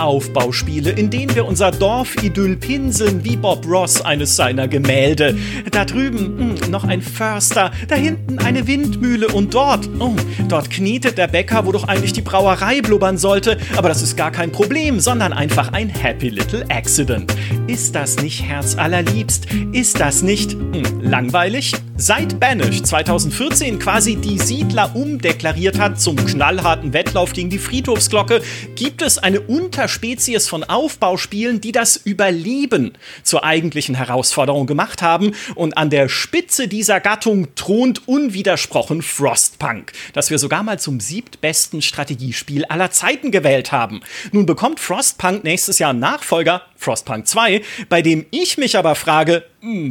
[0.00, 5.36] Aufbauspiele, in denen wir unser Dorfidyll pinseln wie Bob Ross eines seiner Gemälde.
[5.70, 10.14] Da drüben mh, noch ein Förster, da hinten eine Windmühle und dort, oh,
[10.48, 14.30] dort knietet der Bäcker, wo doch eigentlich die Brauerei blubbern sollte, aber das ist gar
[14.30, 17.32] kein Problem, sondern einfach ein Happy Little Accident.
[17.66, 19.46] Ist das nicht herzallerliebst?
[19.72, 21.74] Ist das nicht mh, langweilig?
[21.96, 28.42] Seit Banish 2014 quasi die Siedler umdeklariert hat zum knallharten Wettlauf gegen die Friedhofsglocke,
[28.74, 35.36] gibt es eine Unterspezies von Aufbauspielen, die das Überleben zur eigentlichen Herausforderung gemacht haben.
[35.54, 41.80] Und an der Spitze dieser Gattung thront unwidersprochen Frostpunk, das wir sogar mal zum siebtbesten
[41.80, 44.00] Strategiespiel aller Zeiten gewählt haben.
[44.32, 49.44] Nun bekommt Frostpunk nächstes Jahr einen Nachfolger, Frostpunk 2, bei dem ich mich aber frage,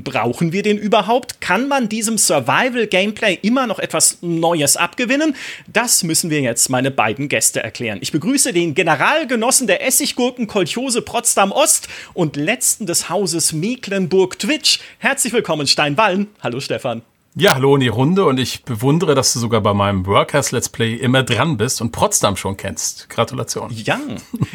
[0.04, 1.42] brauchen wir den überhaupt?
[1.42, 5.36] Kann man diesem Survival-Gameplay immer noch etwas Neues abgewinnen?
[5.68, 7.98] Das müssen wir jetzt meine beiden Gäste erklären.
[8.02, 14.80] Ich begrüße den Generalgenossen der Essiggurken Kolchose Potsdam Ost und letzten des Hauses Mecklenburg-Twitch.
[15.00, 16.28] Herzlich willkommen, Steinwallen.
[16.42, 17.02] Hallo, Stefan.
[17.36, 20.70] Ja, hallo in die Runde und ich bewundere, dass du sogar bei meinem Workers Let's
[20.70, 23.10] Play immer dran bist und Potsdam schon kennst.
[23.10, 23.72] Gratulation.
[23.74, 24.00] Ja,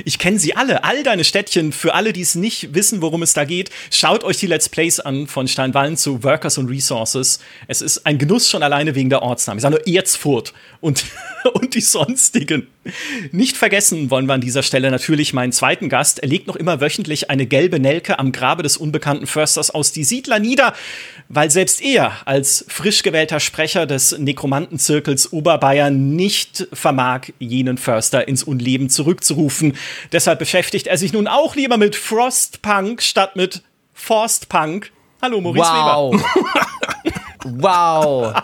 [0.04, 1.72] ich kenne sie alle, all deine Städtchen.
[1.72, 5.00] Für alle, die es nicht wissen, worum es da geht, schaut euch die Let's Plays
[5.00, 7.40] an von Steinwallen zu Workers und Resources.
[7.66, 9.58] Es ist ein Genuss schon alleine wegen der Ortsnamen.
[9.58, 11.04] Ich sage nur Erzfurt und,
[11.54, 12.68] und die sonstigen.
[13.32, 16.20] Nicht vergessen wollen wir an dieser Stelle natürlich meinen zweiten Gast.
[16.20, 20.04] Er legt noch immer wöchentlich eine gelbe Nelke am Grabe des unbekannten Försters aus die
[20.04, 20.74] Siedler nieder,
[21.28, 28.42] weil selbst er als frisch gewählter Sprecher des Nekromantenzirkels Oberbayern nicht vermag, jenen Förster ins
[28.42, 29.76] Unleben zurückzurufen.
[30.12, 34.92] Deshalb beschäftigt er sich nun auch lieber mit Frostpunk statt mit Forstpunk.
[35.20, 36.14] Hallo, Maurice wow.
[36.14, 37.14] Weber.
[37.44, 38.42] wow.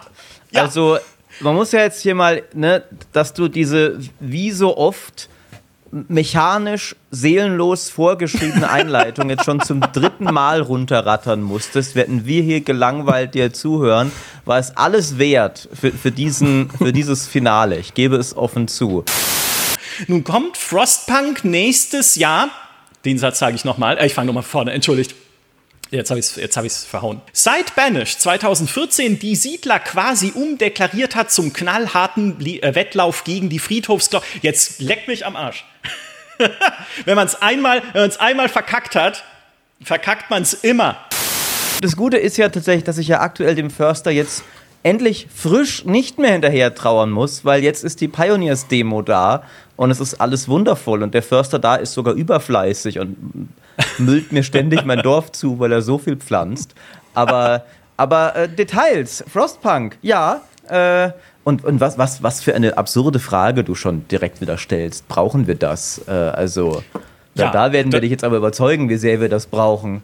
[0.51, 0.63] ja.
[0.63, 0.99] Also
[1.41, 2.83] man muss ja jetzt hier mal, ne,
[3.13, 5.29] dass du diese wie so oft
[6.09, 13.35] mechanisch, seelenlos vorgeschriebene Einleitung jetzt schon zum dritten Mal runterrattern musstest, werden wir hier gelangweilt
[13.35, 14.11] dir zuhören,
[14.45, 17.79] war es alles wert für, für, diesen, für dieses Finale.
[17.79, 19.05] Ich gebe es offen zu.
[20.09, 22.49] Nun kommt Frostpunk nächstes Jahr.
[23.05, 23.97] Den Satz sage ich nochmal.
[23.99, 25.15] Äh, ich fange nochmal vorne, entschuldigt.
[25.91, 27.21] Jetzt habe ich es hab verhauen.
[27.33, 34.27] Seit Banish 2014 die Siedler quasi umdeklariert hat zum knallharten äh, Wettlauf gegen die Friedhofsglocke.
[34.43, 35.65] Jetzt leckt mich am Arsch.
[37.05, 37.83] wenn man es einmal,
[38.19, 39.25] einmal verkackt hat,
[39.83, 40.97] verkackt man es immer.
[41.81, 44.43] Das Gute ist ja tatsächlich, dass ich ja aktuell dem Förster jetzt
[44.83, 49.43] endlich frisch nicht mehr hinterher trauern muss, weil jetzt ist die Pioneers-Demo da
[49.77, 53.49] und es ist alles wundervoll und der Förster da ist sogar überfleißig und
[53.99, 56.75] müllt mir ständig mein Dorf zu, weil er so viel pflanzt.
[57.15, 57.65] Aber,
[57.97, 60.43] aber äh, Details, Frostpunk, ja.
[60.69, 61.11] Äh,
[61.45, 65.09] und, und was, was, was für eine absurde Frage du schon direkt wieder stellst.
[65.09, 66.01] Brauchen wir das?
[66.09, 66.83] Äh, also,
[67.35, 70.03] ja, da, werden wir dich jetzt aber überzeugen, wie sehr wir das brauchen.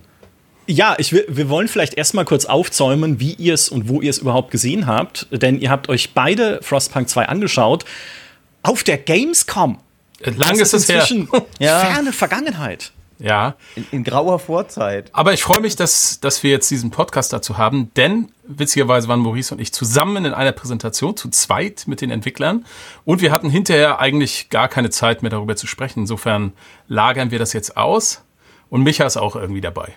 [0.67, 4.11] Ja, ich will, wir wollen vielleicht erstmal kurz aufzäumen, wie ihr es und wo ihr
[4.11, 5.27] es überhaupt gesehen habt.
[5.33, 7.85] Denn ihr habt euch beide Frostpunk 2 angeschaut
[8.63, 9.79] auf der Gamescom.
[10.23, 11.47] Lang das ist es inzwischen her.
[11.59, 11.79] ja.
[11.81, 12.93] ferne Vergangenheit.
[13.21, 13.55] Ja.
[13.77, 15.11] In, in, grauer Vorzeit.
[15.13, 19.21] Aber ich freue mich, dass, dass wir jetzt diesen Podcast dazu haben, denn witzigerweise waren
[19.21, 22.65] Maurice und ich zusammen in einer Präsentation, zu zweit mit den Entwicklern.
[23.05, 26.01] Und wir hatten hinterher eigentlich gar keine Zeit mehr darüber zu sprechen.
[26.01, 26.55] Insofern
[26.89, 28.23] lagern wir das jetzt aus.
[28.71, 29.93] Und Micha ist auch irgendwie dabei.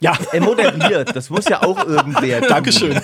[0.00, 0.16] Ja.
[0.32, 1.14] Er moderiert.
[1.16, 2.40] Das muss ja auch irgendwer.
[2.48, 3.00] Dankeschön.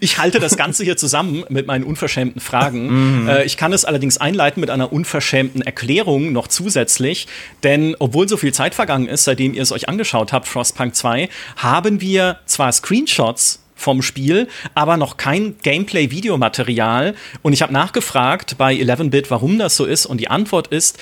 [0.00, 2.86] Ich halte das Ganze hier zusammen mit meinen unverschämten Fragen.
[2.96, 3.28] Mhm.
[3.28, 7.26] Äh, ich kann es allerdings einleiten mit einer unverschämten Erklärung noch zusätzlich,
[7.62, 11.28] denn obwohl so viel Zeit vergangen ist, seitdem ihr es euch angeschaut habt, Frostpunk 2,
[11.56, 17.14] haben wir zwar Screenshots vom Spiel, aber noch kein Gameplay-Videomaterial.
[17.42, 20.06] Und ich habe nachgefragt bei 11-Bit, warum das so ist.
[20.06, 20.98] Und die Antwort ist,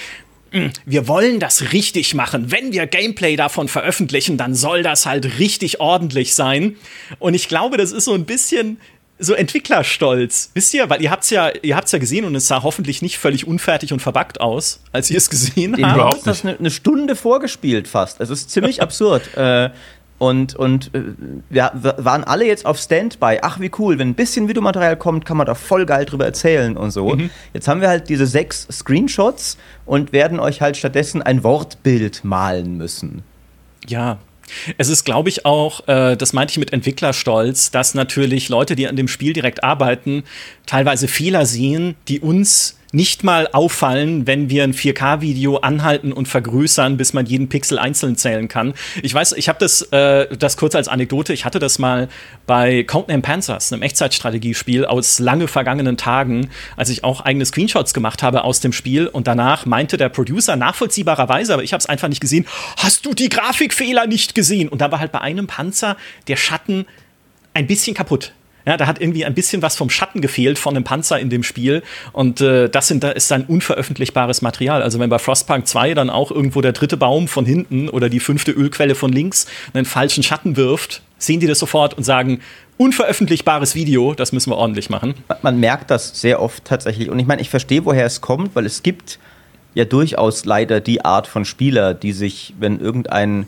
[0.84, 2.50] wir wollen das richtig machen.
[2.50, 6.76] Wenn wir Gameplay davon veröffentlichen, dann soll das halt richtig ordentlich sein.
[7.18, 8.78] Und ich glaube, das ist so ein bisschen
[9.18, 10.50] so Entwicklerstolz.
[10.54, 13.18] Wisst ihr, weil ihr habt's ja, ihr habt's ja gesehen und es sah hoffentlich nicht
[13.18, 15.94] völlig unfertig und verbuggt aus, als ihr es gesehen habt.
[15.94, 16.26] Überhaupt nicht.
[16.26, 18.20] das eine, Stunde vorgespielt fast.
[18.20, 19.36] Es ist ziemlich absurd.
[19.36, 19.70] Äh,
[20.18, 21.02] und, und äh,
[21.50, 23.38] wir waren alle jetzt auf Standby.
[23.42, 26.76] Ach, wie cool, wenn ein bisschen Videomaterial kommt, kann man da voll geil drüber erzählen
[26.76, 27.10] und so.
[27.10, 27.30] Mhm.
[27.52, 32.76] Jetzt haben wir halt diese sechs Screenshots und werden euch halt stattdessen ein Wortbild malen
[32.76, 33.22] müssen.
[33.86, 34.18] Ja,
[34.78, 38.88] es ist, glaube ich, auch, äh, das meinte ich mit Entwicklerstolz, dass natürlich Leute, die
[38.88, 40.24] an dem Spiel direkt arbeiten,
[40.66, 46.96] teilweise Fehler sehen, die uns nicht mal auffallen, wenn wir ein 4K-Video anhalten und vergrößern,
[46.96, 48.74] bis man jeden Pixel einzeln zählen kann.
[49.02, 52.08] Ich weiß, ich habe das, äh, das kurz als Anekdote, ich hatte das mal
[52.46, 58.22] bei Codename Panzers, einem Echtzeitstrategiespiel aus lange vergangenen Tagen, als ich auch eigene Screenshots gemacht
[58.22, 62.08] habe aus dem Spiel und danach meinte der Producer nachvollziehbarerweise, aber ich habe es einfach
[62.08, 62.46] nicht gesehen,
[62.76, 64.68] hast du die Grafikfehler nicht gesehen?
[64.68, 65.96] Und da war halt bei einem Panzer
[66.28, 66.86] der Schatten
[67.54, 68.32] ein bisschen kaputt.
[68.66, 71.42] Ja, da hat irgendwie ein bisschen was vom Schatten gefehlt von einem Panzer in dem
[71.42, 71.82] Spiel.
[72.12, 74.82] Und äh, das sind, da ist dann unveröffentlichbares Material.
[74.82, 78.20] Also wenn bei Frostpunk 2 dann auch irgendwo der dritte Baum von hinten oder die
[78.20, 82.40] fünfte Ölquelle von links einen falschen Schatten wirft, sehen die das sofort und sagen,
[82.76, 85.14] unveröffentlichbares Video, das müssen wir ordentlich machen.
[85.42, 87.10] Man merkt das sehr oft tatsächlich.
[87.10, 89.18] Und ich meine, ich verstehe, woher es kommt, weil es gibt
[89.74, 93.46] ja durchaus leider die Art von Spieler, die sich, wenn irgendein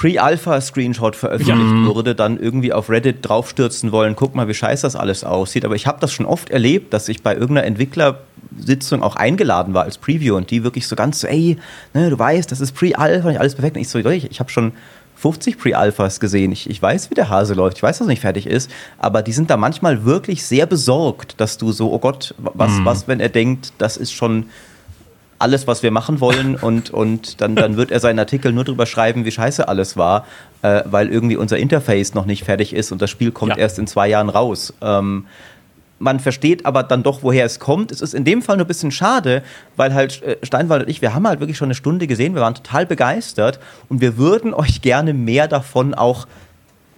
[0.00, 1.84] Pre-Alpha-Screenshot veröffentlicht ja.
[1.84, 5.66] wurde, dann irgendwie auf Reddit draufstürzen wollen, guck mal, wie scheiße das alles aussieht.
[5.66, 9.82] Aber ich habe das schon oft erlebt, dass ich bei irgendeiner Entwicklersitzung auch eingeladen war
[9.82, 11.58] als Preview und die wirklich so ganz so, ey,
[11.92, 13.76] ne, du weißt, das ist Pre-Alpha, nicht alles perfekt.
[13.76, 14.72] Und ich so, ich, ich habe schon
[15.16, 16.50] 50 Pre-Alphas gesehen.
[16.50, 17.76] Ich, ich weiß, wie der Hase läuft.
[17.76, 18.70] Ich weiß, dass es nicht fertig ist.
[18.96, 22.84] Aber die sind da manchmal wirklich sehr besorgt, dass du so, oh Gott, was, mhm.
[22.86, 24.46] was, wenn er denkt, das ist schon
[25.40, 28.86] alles, was wir machen wollen und, und dann, dann wird er seinen Artikel nur drüber
[28.86, 30.26] schreiben, wie scheiße alles war,
[30.62, 33.58] äh, weil irgendwie unser Interface noch nicht fertig ist und das Spiel kommt ja.
[33.58, 34.72] erst in zwei Jahren raus.
[34.80, 35.26] Ähm,
[35.98, 37.92] man versteht aber dann doch, woher es kommt.
[37.92, 39.42] Es ist in dem Fall nur ein bisschen schade,
[39.76, 42.40] weil halt äh, Steinwald und ich, wir haben halt wirklich schon eine Stunde gesehen, wir
[42.40, 46.26] waren total begeistert und wir würden euch gerne mehr davon auch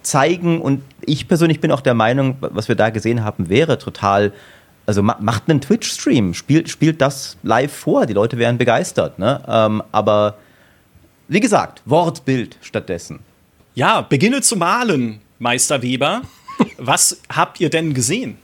[0.01, 4.31] zeigen und ich persönlich bin auch der Meinung, was wir da gesehen haben, wäre total
[4.85, 9.19] also macht einen Twitch-Stream, spielt, spielt das live vor, die Leute wären begeistert.
[9.19, 9.41] Ne?
[9.47, 10.37] Ähm, aber
[11.27, 13.19] wie gesagt, Wortbild stattdessen.
[13.75, 16.21] Ja, beginne zu malen, Meister Weber.
[16.77, 18.37] Was habt ihr denn gesehen?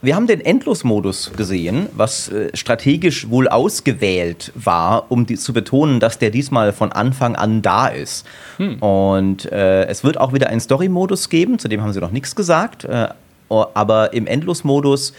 [0.00, 5.98] Wir haben den Endlosmodus gesehen, was äh, strategisch wohl ausgewählt war, um die, zu betonen,
[5.98, 8.24] dass der diesmal von Anfang an da ist.
[8.58, 8.78] Hm.
[8.78, 12.36] Und äh, es wird auch wieder einen Story-Modus geben, zu dem haben sie noch nichts
[12.36, 12.84] gesagt.
[12.84, 13.08] Äh,
[13.48, 15.14] aber im Endlosmodus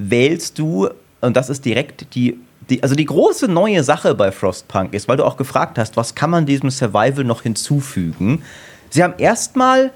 [0.00, 0.88] wählst du,
[1.20, 2.38] und das ist direkt die,
[2.70, 6.14] die, also die große neue Sache bei Frostpunk ist, weil du auch gefragt hast, was
[6.14, 8.42] kann man diesem Survival noch hinzufügen?
[8.88, 9.92] Sie haben erstmal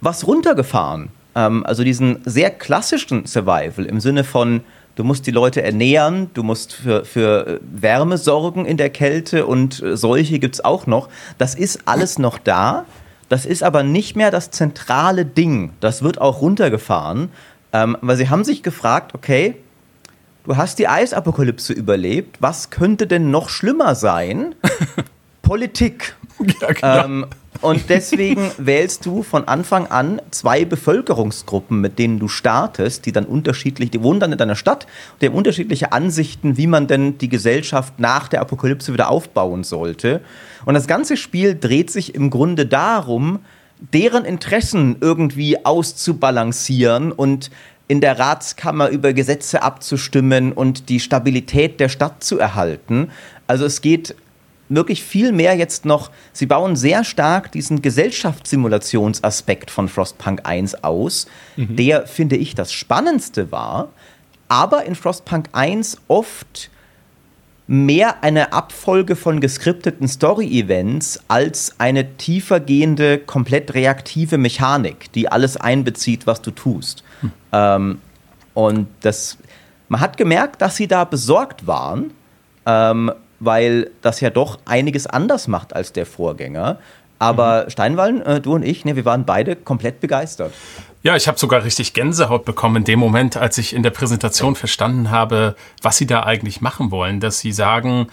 [0.00, 1.08] was runtergefahren.
[1.34, 4.60] Ähm, also diesen sehr klassischen Survival im Sinne von,
[4.96, 9.82] du musst die Leute ernähren, du musst für, für Wärme sorgen in der Kälte und
[9.82, 11.08] äh, solche gibt es auch noch.
[11.38, 12.84] Das ist alles noch da.
[13.30, 15.72] Das ist aber nicht mehr das zentrale Ding.
[15.80, 17.30] Das wird auch runtergefahren.
[17.72, 19.56] Ähm, weil sie haben sich gefragt, okay,
[20.44, 24.54] du hast die Eisapokalypse überlebt, was könnte denn noch schlimmer sein?
[25.42, 26.16] Politik.
[26.60, 27.04] Ja, genau.
[27.04, 27.26] ähm,
[27.60, 33.24] und deswegen wählst du von Anfang an zwei Bevölkerungsgruppen, mit denen du startest, die dann
[33.24, 34.86] unterschiedlich, die wohnen dann in deiner Stadt,
[35.20, 40.20] die haben unterschiedliche Ansichten, wie man denn die Gesellschaft nach der Apokalypse wieder aufbauen sollte.
[40.64, 43.40] Und das ganze Spiel dreht sich im Grunde darum,
[43.80, 47.50] deren Interessen irgendwie auszubalancieren und
[47.88, 53.10] in der Ratskammer über Gesetze abzustimmen und die Stabilität der Stadt zu erhalten.
[53.46, 54.14] Also es geht
[54.68, 61.26] wirklich viel mehr jetzt noch, sie bauen sehr stark diesen Gesellschaftssimulationsaspekt von Frostpunk 1 aus,
[61.56, 61.76] mhm.
[61.76, 63.90] der, finde ich, das Spannendste war,
[64.48, 66.70] aber in Frostpunk 1 oft
[67.72, 76.26] mehr eine Abfolge von geskripteten Story-Events als eine tiefergehende, komplett reaktive Mechanik, die alles einbezieht,
[76.26, 77.02] was du tust.
[77.22, 77.32] Hm.
[77.52, 77.98] Ähm,
[78.52, 79.38] und das,
[79.88, 82.12] man hat gemerkt, dass sie da besorgt waren,
[82.66, 83.10] ähm,
[83.40, 86.78] weil das ja doch einiges anders macht als der Vorgänger.
[87.18, 87.70] Aber mhm.
[87.70, 90.52] Steinwallen, äh, du und ich, ne, wir waren beide komplett begeistert.
[91.04, 94.54] Ja, ich habe sogar richtig Gänsehaut bekommen in dem Moment, als ich in der Präsentation
[94.54, 97.18] verstanden habe, was sie da eigentlich machen wollen.
[97.18, 98.06] Dass sie sagen,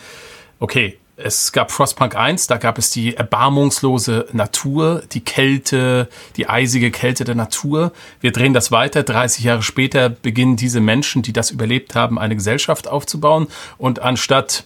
[0.59, 6.89] okay, es gab Frostpunk 1, da gab es die erbarmungslose Natur, die Kälte, die eisige
[6.89, 7.91] Kälte der Natur.
[8.21, 9.03] Wir drehen das weiter.
[9.03, 13.47] 30 Jahre später beginnen diese Menschen, die das überlebt haben, eine Gesellschaft aufzubauen.
[13.77, 14.65] Und anstatt,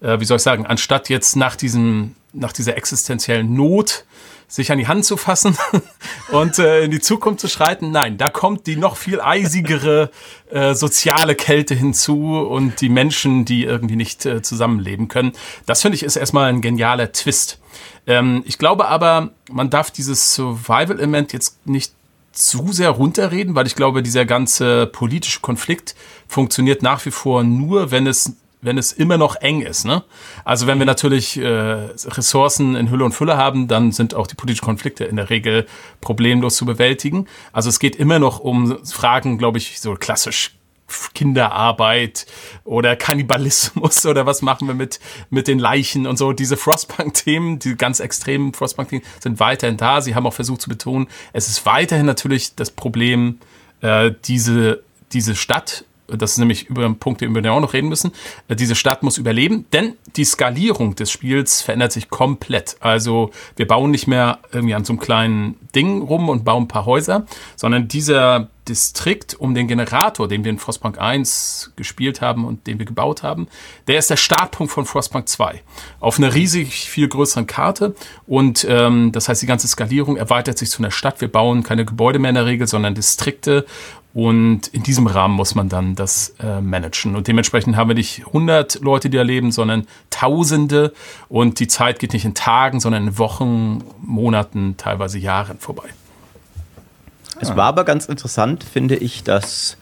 [0.00, 4.04] äh, wie soll ich sagen, anstatt jetzt nach diesem, nach dieser existenziellen Not
[4.50, 5.56] sich an die Hand zu fassen
[6.32, 7.92] und äh, in die Zukunft zu schreiten.
[7.92, 10.10] Nein, da kommt die noch viel eisigere
[10.50, 15.32] äh, soziale Kälte hinzu und die Menschen, die irgendwie nicht äh, zusammenleben können.
[15.66, 17.60] Das finde ich ist erstmal ein genialer Twist.
[18.08, 21.94] Ähm, ich glaube aber, man darf dieses Survival-Element jetzt nicht
[22.32, 25.94] zu sehr runterreden, weil ich glaube, dieser ganze politische Konflikt
[26.26, 29.84] funktioniert nach wie vor nur, wenn es wenn es immer noch eng ist.
[29.84, 30.02] Ne?
[30.44, 34.34] Also wenn wir natürlich äh, Ressourcen in Hülle und Fülle haben, dann sind auch die
[34.34, 35.66] politischen Konflikte in der Regel
[36.00, 37.26] problemlos zu bewältigen.
[37.52, 40.52] Also es geht immer noch um Fragen, glaube ich, so klassisch
[41.14, 42.26] Kinderarbeit
[42.64, 45.00] oder Kannibalismus oder was machen wir mit,
[45.30, 46.32] mit den Leichen und so.
[46.32, 50.00] Diese Frostpunk-Themen, die ganz extremen Frostpunk-Themen sind weiterhin da.
[50.00, 53.38] Sie haben auch versucht zu betonen, es ist weiterhin natürlich das Problem,
[53.80, 55.84] äh, diese, diese Stadt
[56.16, 58.12] das ist nämlich über einen Punkt, über den wir auch noch reden müssen.
[58.48, 62.76] Äh, diese Stadt muss überleben, denn die Skalierung des Spiels verändert sich komplett.
[62.80, 66.68] Also wir bauen nicht mehr irgendwie an so einem kleinen Ding rum und bauen ein
[66.68, 67.26] paar Häuser,
[67.56, 72.78] sondern dieser Distrikt um den Generator, den wir in Frostpunk 1 gespielt haben und den
[72.78, 73.48] wir gebaut haben,
[73.88, 75.62] der ist der Startpunkt von Frostpunk 2.
[75.98, 77.94] Auf einer riesig viel größeren Karte.
[78.26, 81.20] Und ähm, das heißt, die ganze Skalierung erweitert sich zu einer Stadt.
[81.20, 83.66] Wir bauen keine Gebäude mehr in der Regel, sondern Distrikte
[84.12, 87.14] und in diesem Rahmen muss man dann das äh, managen.
[87.14, 90.92] Und dementsprechend haben wir nicht 100 Leute, die da leben, sondern Tausende.
[91.28, 95.88] Und die Zeit geht nicht in Tagen, sondern in Wochen, Monaten, teilweise Jahren vorbei.
[97.40, 99.78] Es war aber ganz interessant, finde ich, dass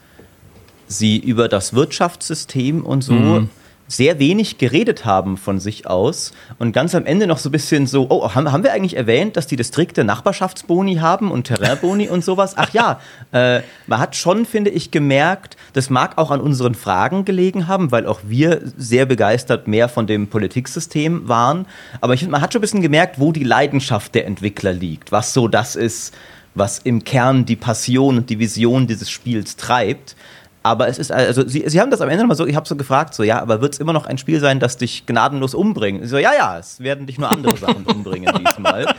[0.87, 3.49] sie über das Wirtschaftssystem und so mhm
[3.89, 7.87] sehr wenig geredet haben von sich aus und ganz am Ende noch so ein bisschen
[7.87, 12.23] so, oh, haben, haben wir eigentlich erwähnt, dass die Distrikte Nachbarschaftsboni haben und Terrainboni und
[12.23, 12.53] sowas?
[12.55, 17.25] Ach ja, äh, man hat schon, finde ich, gemerkt, das mag auch an unseren Fragen
[17.25, 21.65] gelegen haben, weil auch wir sehr begeistert mehr von dem Politiksystem waren.
[21.99, 25.11] Aber ich finde, man hat schon ein bisschen gemerkt, wo die Leidenschaft der Entwickler liegt,
[25.11, 26.13] was so das ist,
[26.55, 30.15] was im Kern die Passion und die Vision dieses Spiels treibt.
[30.61, 32.75] Aber es ist, also sie, sie haben das am Ende nochmal so, ich habe so
[32.75, 36.07] gefragt, so, ja, aber wird es immer noch ein Spiel sein, das dich gnadenlos umbringt?
[36.09, 38.85] So, ja, ja, es werden dich nur andere Sachen umbringen diesmal.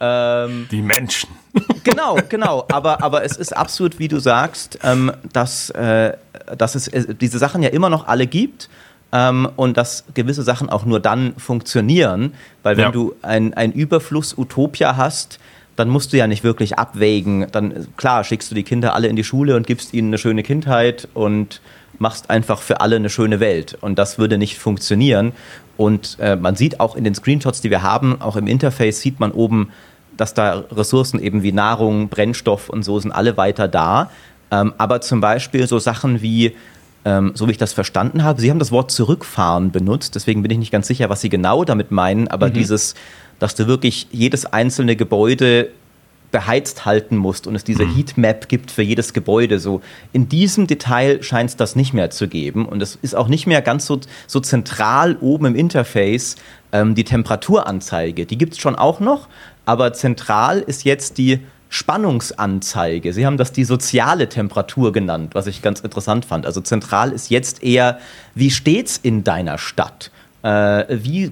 [0.00, 1.30] Ähm, Die Menschen.
[1.84, 2.66] Genau, genau.
[2.70, 6.14] Aber, aber es ist absolut, wie du sagst, ähm, dass, äh,
[6.58, 8.68] dass es äh, diese Sachen ja immer noch alle gibt.
[9.12, 12.90] Ähm, und dass gewisse Sachen auch nur dann funktionieren, weil wenn ja.
[12.90, 15.38] du ein Überfluss Utopia hast,
[15.76, 17.46] dann musst du ja nicht wirklich abwägen.
[17.52, 20.42] Dann, klar, schickst du die Kinder alle in die Schule und gibst ihnen eine schöne
[20.42, 21.60] Kindheit und
[21.98, 23.76] machst einfach für alle eine schöne Welt.
[23.80, 25.32] Und das würde nicht funktionieren.
[25.76, 29.20] Und äh, man sieht auch in den Screenshots, die wir haben, auch im Interface sieht
[29.20, 29.70] man oben,
[30.16, 34.10] dass da Ressourcen eben wie Nahrung, Brennstoff und so sind alle weiter da.
[34.50, 36.54] Ähm, aber zum Beispiel so Sachen wie,
[37.04, 40.50] ähm, so wie ich das verstanden habe, Sie haben das Wort zurückfahren benutzt, deswegen bin
[40.52, 42.52] ich nicht ganz sicher, was Sie genau damit meinen, aber mhm.
[42.52, 42.94] dieses
[43.38, 45.70] dass du wirklich jedes einzelne Gebäude
[46.34, 47.94] beheizt halten musst und es diese mhm.
[47.94, 49.60] Heatmap gibt für jedes Gebäude.
[49.60, 53.28] So in diesem Detail scheint es das nicht mehr zu geben und es ist auch
[53.28, 56.34] nicht mehr ganz so, so zentral oben im Interface
[56.72, 58.26] ähm, die Temperaturanzeige.
[58.26, 59.28] Die gibt es schon auch noch,
[59.64, 61.38] aber zentral ist jetzt die
[61.68, 63.12] Spannungsanzeige.
[63.12, 66.46] Sie haben das die soziale Temperatur genannt, was ich ganz interessant fand.
[66.46, 68.00] Also zentral ist jetzt eher,
[68.34, 70.10] wie steht's in deiner Stadt?
[70.42, 71.30] Äh, wie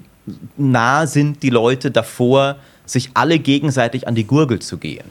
[0.56, 5.04] nah sind die Leute davor, sich alle gegenseitig an die Gurgel zu gehen.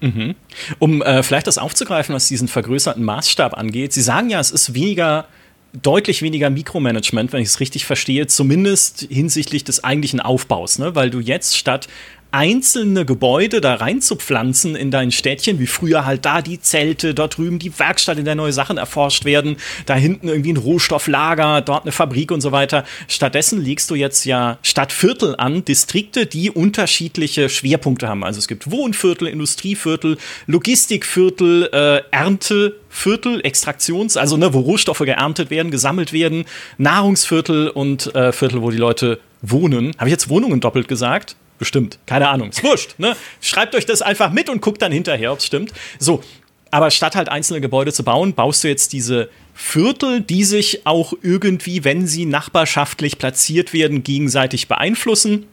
[0.00, 0.34] Mhm.
[0.78, 3.92] Um äh, vielleicht das aufzugreifen, was diesen vergrößerten Maßstab angeht.
[3.92, 5.26] Sie sagen ja, es ist weniger
[5.72, 10.94] deutlich weniger Mikromanagement, wenn ich es richtig verstehe, zumindest hinsichtlich des eigentlichen Aufbaus, ne?
[10.94, 11.88] weil du jetzt statt
[12.30, 17.58] einzelne Gebäude da reinzupflanzen in dein Städtchen, wie früher halt da die Zelte, dort drüben
[17.58, 19.56] die Werkstatt, in der neue Sachen erforscht werden,
[19.86, 22.84] da hinten irgendwie ein Rohstofflager, dort eine Fabrik und so weiter.
[23.06, 28.24] Stattdessen legst du jetzt ja Stadtviertel an, Distrikte, die unterschiedliche Schwerpunkte haben.
[28.24, 35.70] Also es gibt Wohnviertel, Industrieviertel, Logistikviertel, äh, Ernteviertel, Extraktions-, also ne, wo Rohstoffe geerntet werden,
[35.70, 36.44] gesammelt werden,
[36.76, 39.92] Nahrungsviertel und äh, Viertel, wo die Leute wohnen.
[39.98, 41.36] Habe ich jetzt Wohnungen doppelt gesagt?
[41.58, 41.98] Bestimmt.
[42.06, 42.50] Keine Ahnung.
[42.50, 42.94] Ist wurscht.
[42.98, 43.16] Ne?
[43.40, 45.72] Schreibt euch das einfach mit und guckt dann hinterher, ob es stimmt.
[45.98, 46.22] So.
[46.70, 51.14] Aber statt halt einzelne Gebäude zu bauen, baust du jetzt diese Viertel, die sich auch
[51.22, 55.46] irgendwie, wenn sie nachbarschaftlich platziert werden, gegenseitig beeinflussen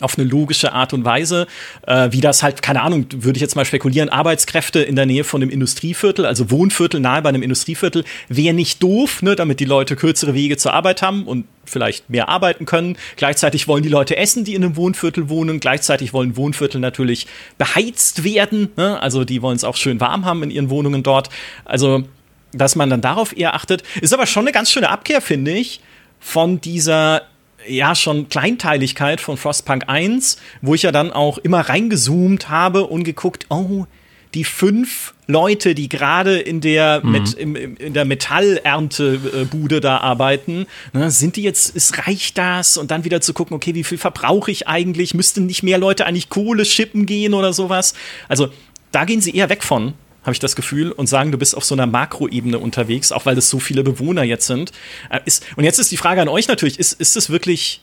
[0.00, 1.46] auf eine logische Art und Weise,
[1.86, 5.24] äh, wie das halt, keine Ahnung, würde ich jetzt mal spekulieren, Arbeitskräfte in der Nähe
[5.24, 9.64] von einem Industrieviertel, also Wohnviertel nahe bei einem Industrieviertel, wäre nicht doof, ne, damit die
[9.64, 12.96] Leute kürzere Wege zur Arbeit haben und vielleicht mehr arbeiten können.
[13.16, 15.60] Gleichzeitig wollen die Leute essen, die in einem Wohnviertel wohnen.
[15.60, 17.26] Gleichzeitig wollen Wohnviertel natürlich
[17.58, 19.00] beheizt werden, ne?
[19.00, 21.28] also die wollen es auch schön warm haben in ihren Wohnungen dort.
[21.64, 22.04] Also,
[22.52, 25.80] dass man dann darauf eher achtet, ist aber schon eine ganz schöne Abkehr, finde ich,
[26.18, 27.22] von dieser
[27.66, 33.04] ja schon Kleinteiligkeit von Frostpunk 1, wo ich ja dann auch immer reingezoomt habe und
[33.04, 33.86] geguckt, oh,
[34.34, 37.10] die fünf Leute, die gerade in der mhm.
[37.10, 42.76] mit, im, in der Metallerntebude da arbeiten, ne, sind die jetzt, ist reicht das?
[42.76, 45.14] Und dann wieder zu gucken, okay, wie viel verbrauche ich eigentlich?
[45.14, 47.94] Müssten nicht mehr Leute eigentlich Kohle schippen gehen oder sowas?
[48.28, 48.48] Also
[48.92, 49.94] da gehen sie eher weg von,
[50.28, 53.34] habe ich das Gefühl, und sagen, du bist auf so einer Makroebene unterwegs, auch weil
[53.34, 54.72] das so viele Bewohner jetzt sind.
[55.10, 57.82] Äh, ist, und jetzt ist die Frage an euch natürlich, ist, ist es wirklich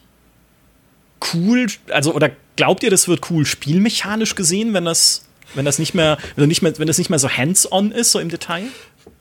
[1.33, 5.25] cool, also oder glaubt ihr, das wird cool spielmechanisch gesehen, wenn das,
[5.55, 8.19] wenn das nicht mehr, wenn nicht mehr, wenn das nicht mehr so hands-on ist, so
[8.19, 8.63] im Detail?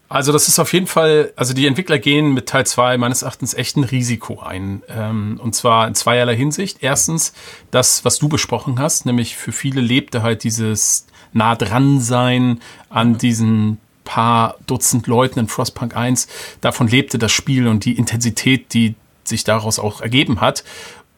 [0.08, 3.54] Also das ist auf jeden Fall, also die Entwickler gehen mit Teil 2 meines Erachtens
[3.54, 4.82] echt ein Risiko ein.
[4.88, 6.78] Ähm, und zwar in zweierlei Hinsicht.
[6.82, 7.32] Erstens,
[7.70, 13.18] das, was du besprochen hast, nämlich für viele lebte halt dieses nah dran sein an
[13.18, 16.28] diesen paar Dutzend Leuten in Frostpunk 1.
[16.60, 20.64] Davon lebte das Spiel und die Intensität, die sich daraus auch ergeben hat.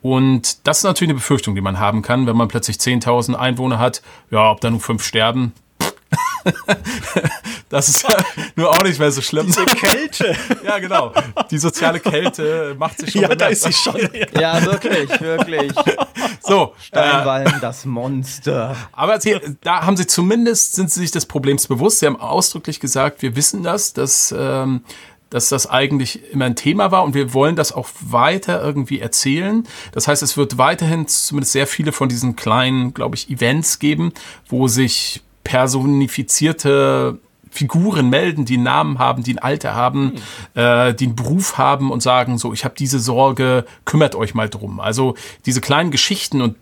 [0.03, 3.79] Und das ist natürlich eine Befürchtung, die man haben kann, wenn man plötzlich 10.000 Einwohner
[3.79, 4.03] hat.
[4.31, 5.53] Ja, ob da nur fünf sterben,
[7.69, 8.17] das ist ja
[8.55, 9.47] nur auch nicht mehr so schlimm.
[9.47, 10.37] Diese Kälte.
[10.65, 11.13] ja, genau.
[11.51, 13.23] Die soziale Kälte macht sich schon.
[13.23, 14.09] Ja, da ist sie schon.
[14.39, 15.73] Ja, wirklich, wirklich.
[16.43, 16.75] So.
[16.81, 18.77] Steinwallen, äh, das Monster.
[18.93, 22.01] Aber sie, da haben sie zumindest, sind sie sich des Problems bewusst.
[22.01, 24.83] Sie haben ausdrücklich gesagt, wir wissen das, dass, ähm,
[25.31, 29.67] dass das eigentlich immer ein Thema war und wir wollen das auch weiter irgendwie erzählen.
[29.93, 34.13] Das heißt, es wird weiterhin zumindest sehr viele von diesen kleinen, glaube ich, Events geben,
[34.49, 40.15] wo sich personifizierte Figuren melden, die einen Namen haben, die ein Alter haben,
[40.55, 40.61] mhm.
[40.61, 44.49] äh, die einen Beruf haben und sagen, so, ich habe diese Sorge, kümmert euch mal
[44.49, 44.81] drum.
[44.81, 45.15] Also
[45.47, 46.57] diese kleinen Geschichten und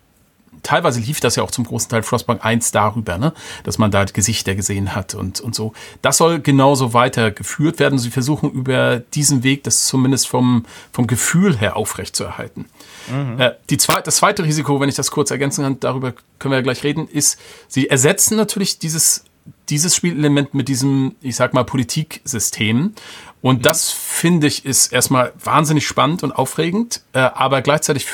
[0.64, 3.33] teilweise lief das ja auch zum großen Teil Frostbank 1 darüber, ne?
[3.62, 5.73] dass man da Gesichter gesehen hat und, und so.
[6.02, 7.99] Das soll genauso weitergeführt werden.
[7.99, 12.66] Sie versuchen über diesen Weg das zumindest vom, vom Gefühl her aufrechtzuerhalten.
[13.09, 13.40] Mhm.
[13.40, 16.59] Äh, die zwei, das zweite Risiko, wenn ich das kurz ergänzen kann, darüber können wir
[16.59, 19.25] ja gleich reden, ist, sie ersetzen natürlich dieses,
[19.68, 22.94] dieses Spielelement mit diesem, ich sag mal, Politiksystem.
[23.40, 23.62] Und mhm.
[23.62, 28.06] das finde ich ist erstmal wahnsinnig spannend und aufregend, äh, aber gleichzeitig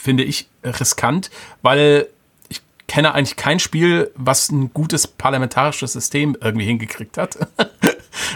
[0.00, 1.30] finde ich riskant,
[1.62, 2.08] weil
[2.48, 7.38] ich kenne eigentlich kein Spiel, was ein gutes parlamentarisches System irgendwie hingekriegt hat.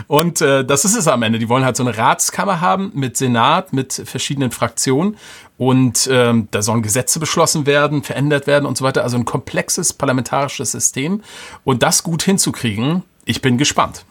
[0.06, 1.38] Und äh, das ist es am Ende.
[1.38, 5.16] Die wollen halt so eine Ratskammer haben mit Senat, mit verschiedenen Fraktionen.
[5.56, 9.02] Und ähm, da sollen Gesetze beschlossen werden, verändert werden und so weiter.
[9.02, 11.22] Also ein komplexes parlamentarisches System.
[11.64, 14.04] Und das gut hinzukriegen, ich bin gespannt.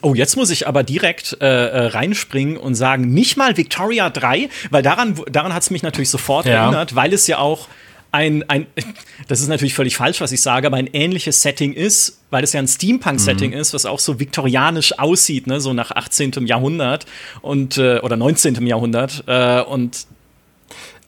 [0.00, 4.48] Oh, jetzt muss ich aber direkt äh, äh reinspringen und sagen, nicht mal Victoria 3,
[4.70, 6.64] weil daran, daran hat es mich natürlich sofort ja.
[6.64, 7.68] erinnert, weil es ja auch
[8.14, 8.66] ein, ein,
[9.28, 12.52] das ist natürlich völlig falsch, was ich sage, aber ein ähnliches Setting ist, weil es
[12.52, 13.58] ja ein Steampunk-Setting mhm.
[13.58, 16.46] ist, was auch so viktorianisch aussieht, ne, so nach 18.
[16.46, 17.06] Jahrhundert
[17.42, 18.66] und äh, oder 19.
[18.66, 19.24] Jahrhundert.
[19.26, 20.06] Äh, und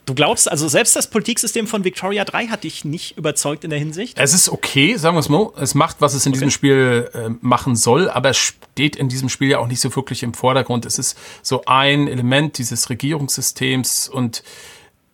[0.06, 3.78] Du glaubst, also selbst das Politiksystem von Victoria 3 hat dich nicht überzeugt in der
[3.80, 4.16] Hinsicht?
[4.16, 5.50] Es ist okay, sagen wir es mal.
[5.56, 6.38] Es macht, was es in okay.
[6.38, 9.94] diesem Spiel äh, machen soll, aber es steht in diesem Spiel ja auch nicht so
[9.96, 10.86] wirklich im Vordergrund.
[10.86, 14.44] Es ist so ein Element dieses Regierungssystems und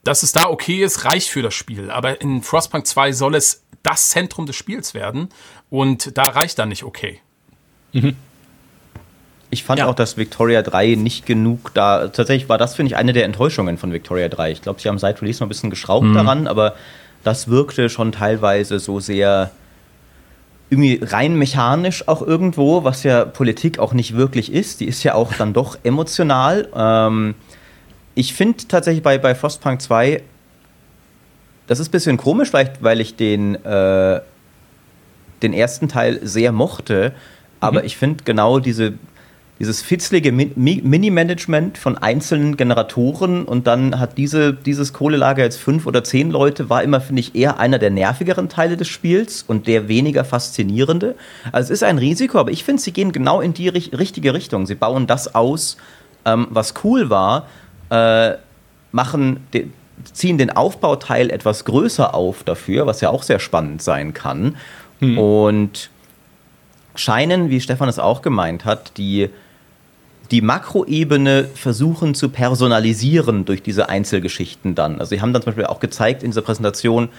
[0.04, 1.90] dass es da okay ist, reicht für das Spiel.
[1.90, 5.30] Aber in Frostpunk 2 soll es das Zentrum des Spiels werden
[5.70, 7.20] und da reicht dann nicht okay.
[7.92, 8.14] Mhm.
[9.52, 9.86] Ich fand ja.
[9.86, 12.08] auch, dass Victoria 3 nicht genug da.
[12.08, 14.50] Tatsächlich war das, finde ich, eine der Enttäuschungen von Victoria 3.
[14.50, 16.14] Ich glaube, sie haben seit Release noch ein bisschen geschraubt mhm.
[16.14, 16.74] daran, aber
[17.22, 19.50] das wirkte schon teilweise so sehr
[20.70, 24.80] irgendwie rein mechanisch auch irgendwo, was ja Politik auch nicht wirklich ist.
[24.80, 26.68] Die ist ja auch dann doch emotional.
[26.74, 27.34] Ähm,
[28.14, 30.22] ich finde tatsächlich bei, bei Frostpunk 2,
[31.66, 34.22] das ist ein bisschen komisch, vielleicht, weil ich den, äh,
[35.42, 37.12] den ersten Teil sehr mochte,
[37.60, 37.86] aber mhm.
[37.86, 38.94] ich finde genau diese
[39.62, 46.02] dieses fitzlige Mini-Management von einzelnen Generatoren und dann hat diese, dieses Kohlelager jetzt fünf oder
[46.02, 49.86] zehn Leute, war immer, finde ich, eher einer der nervigeren Teile des Spiels und der
[49.86, 51.14] weniger faszinierende.
[51.52, 54.66] Also es ist ein Risiko, aber ich finde, sie gehen genau in die richtige Richtung.
[54.66, 55.76] Sie bauen das aus,
[56.24, 57.46] ähm, was cool war,
[57.90, 58.32] äh,
[58.90, 59.46] machen,
[60.12, 64.56] ziehen den Aufbauteil etwas größer auf dafür, was ja auch sehr spannend sein kann.
[64.98, 65.18] Hm.
[65.18, 65.90] Und
[66.96, 69.30] scheinen, wie Stefan es auch gemeint hat, die
[70.32, 74.98] die Makroebene versuchen zu personalisieren durch diese Einzelgeschichten dann.
[74.98, 77.10] Also sie haben dann zum Beispiel auch gezeigt in dieser Präsentation,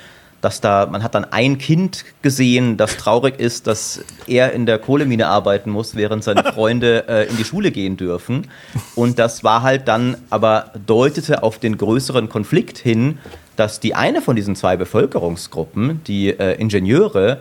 [0.41, 4.77] dass da, man hat dann ein Kind gesehen, das traurig ist, dass er in der
[4.77, 8.49] Kohlemine arbeiten muss, während seine Freunde äh, in die Schule gehen dürfen.
[8.95, 13.19] Und das war halt dann, aber deutete auf den größeren Konflikt hin,
[13.55, 17.39] dass die eine von diesen zwei Bevölkerungsgruppen, die äh, Ingenieure,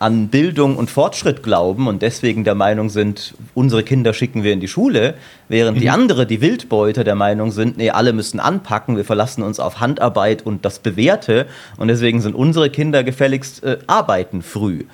[0.00, 4.58] an Bildung und Fortschritt glauben und deswegen der Meinung sind, unsere Kinder schicken wir in
[4.58, 5.12] die Schule,
[5.48, 5.80] während mhm.
[5.82, 9.78] die andere, die Wildbeuter, der Meinung sind, nee, alle müssen anpacken, wir verlassen uns auf
[9.78, 14.84] Handarbeit und das Bewährte und deswegen sind unsere Kinder gefälligst äh, arbeiten früh.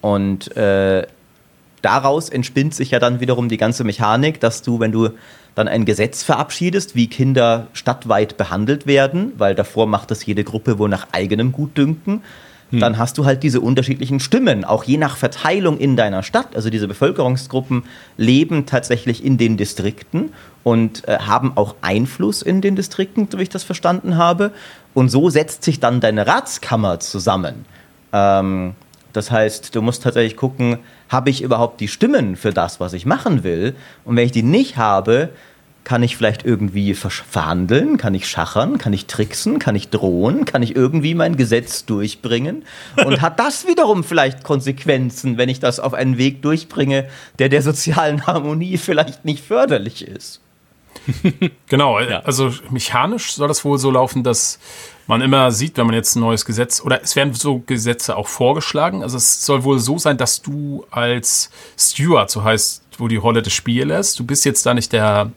[0.00, 1.06] Und äh,
[1.82, 5.10] daraus entspinnt sich ja dann wiederum die ganze Mechanik, dass du, wenn du
[5.54, 10.78] dann ein Gesetz verabschiedest, wie Kinder stadtweit behandelt werden, weil davor macht das jede Gruppe
[10.78, 12.22] wohl nach eigenem Gutdünken
[12.70, 12.80] hm.
[12.80, 16.54] dann hast du halt diese unterschiedlichen Stimmen, auch je nach Verteilung in deiner Stadt.
[16.56, 17.84] Also diese Bevölkerungsgruppen
[18.16, 23.42] leben tatsächlich in den Distrikten und äh, haben auch Einfluss in den Distrikten, so wie
[23.42, 24.52] ich das verstanden habe.
[24.94, 27.64] Und so setzt sich dann deine Ratskammer zusammen.
[28.12, 28.74] Ähm,
[29.14, 33.06] Das heißt, du musst tatsächlich gucken, habe ich überhaupt die Stimmen für das, was ich
[33.06, 33.76] machen will?
[34.04, 35.28] Und wenn ich die nicht habe,
[35.84, 37.98] kann ich vielleicht irgendwie verhandeln?
[37.98, 38.78] Kann ich schachern?
[38.78, 39.58] Kann ich tricksen?
[39.58, 40.46] Kann ich drohen?
[40.46, 42.64] Kann ich irgendwie mein Gesetz durchbringen?
[43.04, 47.62] Und hat das wiederum vielleicht Konsequenzen, wenn ich das auf einen Weg durchbringe, der der
[47.62, 50.40] sozialen Harmonie vielleicht nicht förderlich ist?
[51.68, 52.20] genau, ja.
[52.20, 54.58] also mechanisch soll das wohl so laufen, dass
[55.06, 58.28] man immer sieht, wenn man jetzt ein neues Gesetz oder es werden so Gesetze auch
[58.28, 59.02] vorgeschlagen.
[59.02, 63.42] Also es soll wohl so sein, dass du als Steward, so heißt wo die Rolle
[63.42, 65.32] des Spielers, du bist jetzt da nicht der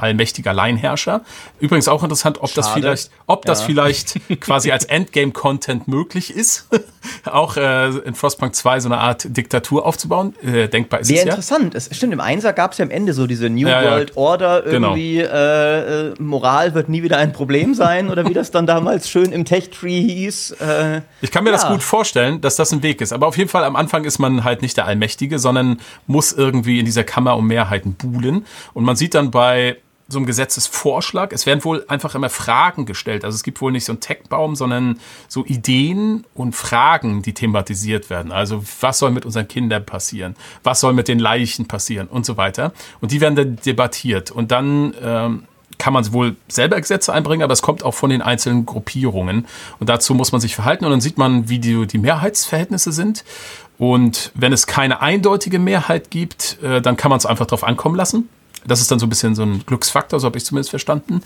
[0.00, 1.22] allmächtiger Alleinherrscher.
[1.58, 2.60] Übrigens auch interessant, ob Schade.
[2.60, 3.50] das vielleicht, ob ja.
[3.50, 6.68] das vielleicht quasi als Endgame-Content möglich ist,
[7.24, 10.34] auch äh, in Frostpunk 2 so eine Art Diktatur aufzubauen.
[10.42, 11.30] Äh, denkbar ist Sehr es ja.
[11.30, 11.74] interessant.
[11.74, 14.62] Es stimmt, im Einser gab es ja am Ende so diese New ja, World Order
[14.62, 14.88] genau.
[14.88, 15.32] irgendwie, genau.
[15.32, 19.32] äh, äh, Moral wird nie wieder ein Problem sein oder wie das dann damals schön
[19.32, 20.52] im Tech-Tree hieß.
[20.52, 23.12] Äh, ich kann mir das gut vorstellen, dass das ein Weg ist.
[23.12, 26.78] Aber auf jeden Fall am Anfang ist man halt nicht der Allmächtige, sondern muss irgendwie
[26.78, 28.46] in dieser Kammer um Mehrheiten buhlen.
[28.74, 29.76] Und man sieht dann bei
[30.10, 31.32] so einem Gesetzesvorschlag.
[31.32, 33.24] Es werden wohl einfach immer Fragen gestellt.
[33.24, 38.10] Also es gibt wohl nicht so einen Tech-Baum, sondern so Ideen und Fragen, die thematisiert
[38.10, 38.32] werden.
[38.32, 40.36] Also was soll mit unseren Kindern passieren?
[40.64, 42.08] Was soll mit den Leichen passieren?
[42.08, 42.72] Und so weiter.
[43.00, 44.30] Und die werden dann debattiert.
[44.30, 45.44] Und dann ähm,
[45.78, 49.46] kann man wohl selber Gesetze einbringen, aber es kommt auch von den einzelnen Gruppierungen.
[49.78, 50.84] Und dazu muss man sich verhalten.
[50.84, 53.24] Und dann sieht man, wie die, die Mehrheitsverhältnisse sind.
[53.78, 57.96] Und wenn es keine eindeutige Mehrheit gibt, äh, dann kann man es einfach drauf ankommen
[57.96, 58.28] lassen.
[58.66, 61.22] Das ist dann so ein bisschen so ein Glücksfaktor, so habe ich zumindest verstanden.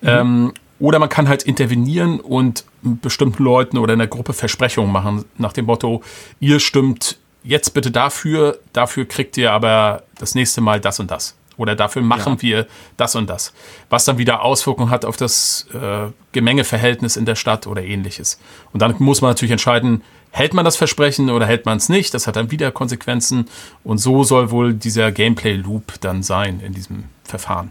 [0.00, 0.08] Mhm.
[0.08, 5.24] Ähm, oder man kann halt intervenieren und bestimmten Leuten oder in der Gruppe Versprechungen machen,
[5.36, 6.02] nach dem Motto,
[6.38, 11.34] ihr stimmt jetzt bitte dafür, dafür kriegt ihr aber das nächste Mal das und das.
[11.56, 12.42] Oder dafür machen ja.
[12.42, 13.52] wir das und das.
[13.90, 18.38] Was dann wieder Auswirkungen hat auf das äh, Gemengeverhältnis in der Stadt oder ähnliches.
[18.72, 22.14] Und dann muss man natürlich entscheiden, hält man das Versprechen oder hält man es nicht?
[22.14, 23.46] Das hat dann wieder Konsequenzen.
[23.84, 27.70] Und so soll wohl dieser Gameplay-Loop dann sein in diesem Verfahren.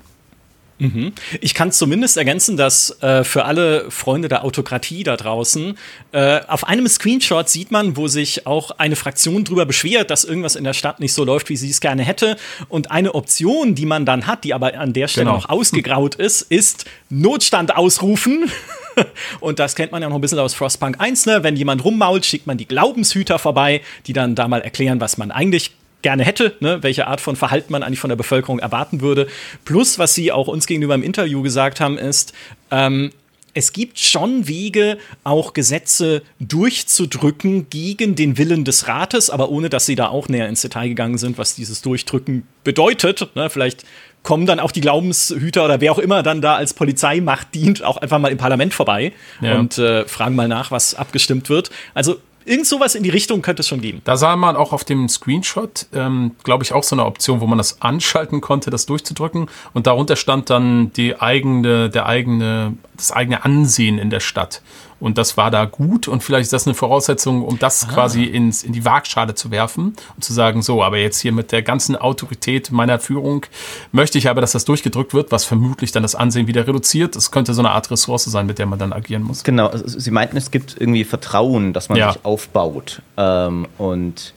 [0.80, 1.14] Mhm.
[1.42, 5.78] Ich kann zumindest ergänzen, dass äh, für alle Freunde der Autokratie da draußen
[6.12, 10.56] äh, auf einem Screenshot sieht man, wo sich auch eine Fraktion drüber beschwert, dass irgendwas
[10.56, 12.38] in der Stadt nicht so läuft, wie sie es gerne hätte.
[12.70, 15.38] Und eine Option, die man dann hat, die aber an der Stelle genau.
[15.38, 18.52] noch ausgegraut ist, ist Notstand ausrufen.
[19.40, 21.44] Und das kennt man ja noch ein bisschen aus Frostpunk 1, ne?
[21.44, 25.32] Wenn jemand rummault, schickt man die Glaubenshüter vorbei, die dann da mal erklären, was man
[25.32, 26.84] eigentlich gerne hätte, ne?
[26.84, 29.28] welche Art von Verhalten man eigentlich von der Bevölkerung erwarten würde.
[29.66, 32.34] Plus, was sie auch uns gegenüber im Interview gesagt haben, ist,
[32.72, 33.12] ähm,
[33.54, 39.88] es gibt schon Wege, auch Gesetze durchzudrücken gegen den Willen des Rates, aber ohne dass
[39.88, 43.36] sie da auch näher ins Detail gegangen sind, was dieses Durchdrücken bedeutet.
[43.36, 43.50] Ne?
[43.50, 43.84] Vielleicht
[44.28, 47.96] kommen dann auch die Glaubenshüter oder wer auch immer dann da als Polizeimacht dient, auch
[47.96, 49.58] einfach mal im Parlament vorbei ja.
[49.58, 51.72] und äh, fragen mal nach, was abgestimmt wird.
[51.94, 54.02] Also Irgend sowas in die Richtung könnte es schon geben.
[54.06, 57.46] Da sah man auch auf dem Screenshot, ähm, glaube ich, auch so eine Option, wo
[57.46, 59.50] man das anschalten konnte, das durchzudrücken.
[59.74, 64.62] Und darunter stand dann die eigene, der eigene, das eigene Ansehen in der Stadt.
[65.00, 67.94] Und das war da gut und vielleicht ist das eine Voraussetzung, um das ah.
[67.94, 71.52] quasi ins, in die Waagschale zu werfen und zu sagen, so, aber jetzt hier mit
[71.52, 73.46] der ganzen Autorität meiner Führung
[73.92, 77.16] möchte ich aber, dass das durchgedrückt wird, was vermutlich dann das Ansehen wieder reduziert.
[77.16, 79.44] Das könnte so eine Art Ressource sein, mit der man dann agieren muss.
[79.44, 82.14] Genau, also Sie meinten, es gibt irgendwie Vertrauen, dass man ja.
[82.14, 83.02] sich aufbaut.
[83.18, 84.34] Ähm, und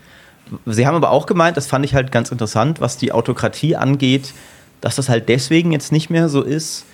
[0.67, 4.35] Sie haben aber auch gemeint, das fand ich halt ganz interessant, was die Autokratie angeht,
[4.81, 6.85] dass das halt deswegen jetzt nicht mehr so ist,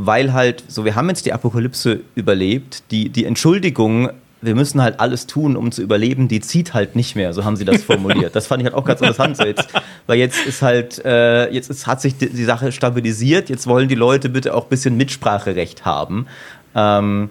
[0.00, 5.00] weil halt, so wir haben jetzt die Apokalypse überlebt, die, die Entschuldigung, wir müssen halt
[5.00, 8.36] alles tun, um zu überleben, die zieht halt nicht mehr, so haben sie das formuliert.
[8.36, 9.66] Das fand ich halt auch ganz interessant so jetzt,
[10.06, 13.88] weil jetzt ist halt, äh, jetzt ist, hat sich die, die, Sache stabilisiert, jetzt wollen
[13.88, 16.28] die Leute bitte auch ein bisschen Mitspracherecht haben.
[16.76, 17.30] Ähm,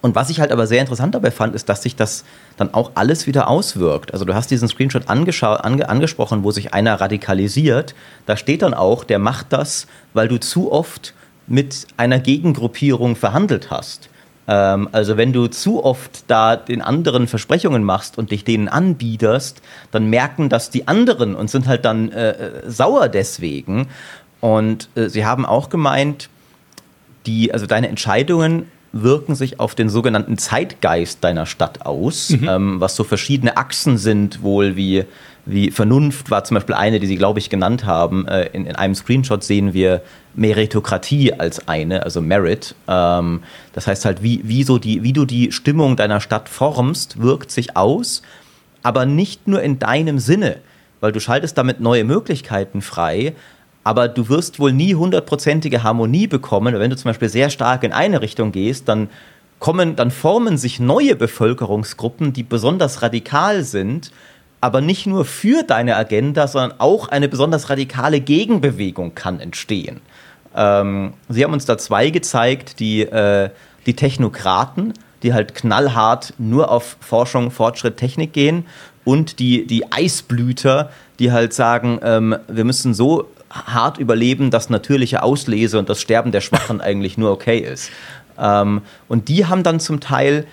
[0.00, 2.24] und was ich halt aber sehr interessant dabei fand, ist, dass sich das
[2.56, 4.12] dann auch alles wieder auswirkt.
[4.12, 7.94] Also du hast diesen Screenshot ange angesprochen, wo sich einer radikalisiert.
[8.26, 11.14] Da steht dann auch, der macht das, weil du zu oft
[11.50, 14.08] mit einer Gegengruppierung verhandelt hast.
[14.46, 19.60] Ähm, also wenn du zu oft da den anderen Versprechungen machst und dich denen anbiederst,
[19.90, 23.88] dann merken das die anderen und sind halt dann äh, äh, sauer deswegen.
[24.40, 26.30] Und äh, sie haben auch gemeint,
[27.26, 32.48] die, also deine Entscheidungen wirken sich auf den sogenannten Zeitgeist deiner Stadt aus, mhm.
[32.48, 35.04] ähm, was so verschiedene Achsen sind, wohl wie,
[35.46, 38.26] wie Vernunft war zum Beispiel eine, die sie, glaube ich, genannt haben.
[38.28, 40.02] Äh, in, in einem Screenshot sehen wir
[40.34, 42.74] Meritokratie als eine, also Merit.
[42.88, 47.20] Ähm, das heißt halt, wie, wie, so die, wie du die Stimmung deiner Stadt formst,
[47.20, 48.22] wirkt sich aus,
[48.82, 50.58] aber nicht nur in deinem Sinne,
[51.00, 53.34] weil du schaltest damit neue Möglichkeiten frei,
[53.82, 56.78] aber du wirst wohl nie hundertprozentige Harmonie bekommen.
[56.78, 59.08] Wenn du zum Beispiel sehr stark in eine Richtung gehst, dann
[59.58, 64.10] kommen, dann formen sich neue Bevölkerungsgruppen, die besonders radikal sind,
[64.60, 70.00] aber nicht nur für deine Agenda, sondern auch eine besonders radikale Gegenbewegung kann entstehen.
[70.54, 73.50] Ähm, sie haben uns da zwei gezeigt, die, äh,
[73.86, 78.66] die Technokraten, die halt knallhart nur auf Forschung, Fortschritt, Technik gehen
[79.04, 85.22] und die, die Eisblüter, die halt sagen, ähm, wir müssen so hart überleben, dass natürliche
[85.22, 87.90] Auslese und das Sterben der Schwachen eigentlich nur okay ist.
[88.38, 90.46] Ähm, und die haben dann zum Teil,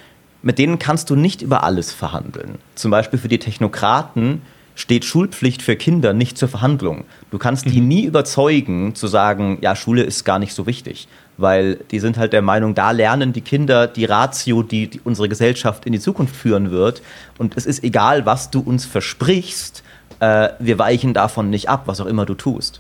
[0.48, 2.60] mit denen kannst du nicht über alles verhandeln.
[2.74, 4.44] Zum Beispiel für die Technokraten
[4.76, 7.04] steht Schulpflicht für Kinder nicht zur Verhandlung.
[7.32, 7.88] Du kannst die mhm.
[7.90, 11.10] nie überzeugen, zu sagen, ja, Schule ist gar nicht so wichtig.
[11.36, 15.28] Weil die sind halt der Meinung, da lernen die Kinder die Ratio, die, die unsere
[15.28, 17.02] Gesellschaft in die Zukunft führen wird.
[17.38, 19.84] Und es ist egal, was du uns versprichst,
[20.22, 22.80] äh, wir weichen davon nicht ab, was auch immer du tust.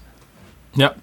[0.73, 0.93] Ja.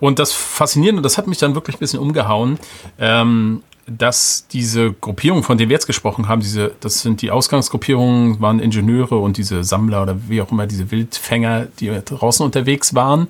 [0.00, 2.58] Und das Faszinierende, das hat mich dann wirklich ein bisschen umgehauen,
[2.98, 8.40] ähm, dass diese Gruppierung, von der wir jetzt gesprochen haben, diese, das sind die Ausgangsgruppierungen,
[8.40, 13.28] waren Ingenieure und diese Sammler oder wie auch immer, diese Wildfänger, die draußen unterwegs waren,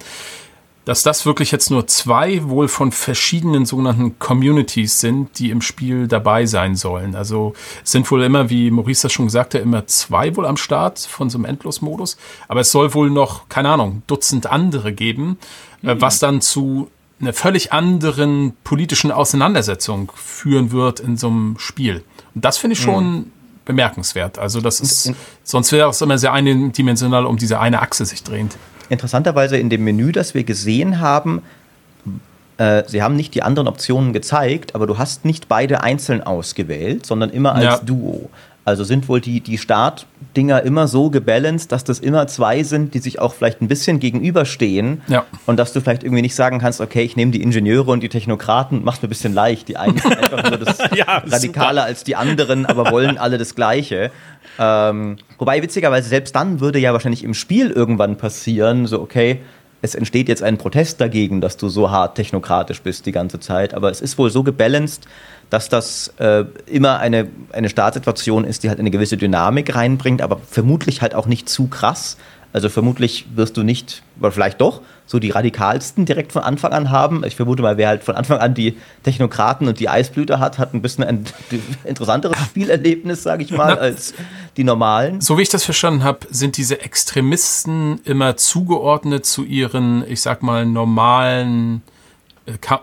[0.85, 6.09] dass das wirklich jetzt nur zwei wohl von verschiedenen sogenannten Communities sind, die im Spiel
[6.09, 7.15] dabei sein sollen.
[7.15, 10.99] Also es sind wohl immer, wie Maurice das schon sagte, immer zwei wohl am Start
[10.99, 12.17] von so einem Endlosmodus.
[12.49, 15.39] Aber es soll wohl noch, keine Ahnung, Dutzend andere geben,
[15.83, 16.01] mhm.
[16.01, 16.91] was dann zu
[17.23, 22.03] einer völlig anderen politischen Auseinandersetzung führen wird in so einem Spiel.
[22.35, 23.33] Und das finde ich schon mhm.
[23.65, 24.39] bemerkenswert.
[24.39, 25.13] Also das ist,
[25.45, 28.57] sonst wäre es immer sehr eindimensional um diese eine Achse sich drehend.
[28.89, 31.43] Interessanterweise in dem Menü, das wir gesehen haben,
[32.59, 37.07] äh, sie haben nicht die anderen Optionen gezeigt, aber du hast nicht beide einzeln ausgewählt,
[37.07, 37.79] sondern immer als ja.
[37.79, 38.31] Duo.
[38.65, 43.01] Also sind wohl die, die Startdinger immer so gebalanced, dass das immer zwei sind, die
[43.01, 45.03] sich auch vielleicht ein bisschen gegenüberstehen.
[45.09, 45.25] Ja.
[45.47, 48.09] Und dass du vielleicht irgendwie nicht sagen kannst, okay, ich nehme die Ingenieure und die
[48.09, 49.67] Technokraten, mach's mir ein bisschen leicht.
[49.67, 51.85] Die einen sind einfach nur das ja, radikaler super.
[51.85, 54.13] als die anderen, aber wollen alle das Gleiche.
[54.61, 59.41] Ähm, wobei witzigerweise selbst dann würde ja wahrscheinlich im Spiel irgendwann passieren, so okay,
[59.83, 63.75] es entsteht jetzt ein Protest dagegen, dass du so hart technokratisch bist die ganze Zeit.
[63.75, 65.09] Aber es ist wohl so gebalanced,
[65.53, 70.41] dass das äh, immer eine, eine Startsituation ist, die halt eine gewisse Dynamik reinbringt, aber
[70.49, 72.17] vermutlich halt auch nicht zu krass.
[72.55, 76.91] Also vermutlich wirst du nicht, oder vielleicht doch, so die radikalsten direkt von Anfang an
[76.91, 77.23] haben.
[77.25, 80.73] Ich vermute mal, wer halt von Anfang an die Technokraten und die Eisblüter hat, hat
[80.73, 81.27] ein bisschen ein
[81.85, 84.15] interessanteres Spielerlebnis, sage ich mal, als
[84.57, 85.21] die normalen.
[85.21, 90.43] So wie ich das verstanden habe, sind diese Extremisten immer zugeordnet zu ihren, ich sag
[90.43, 91.83] mal, normalen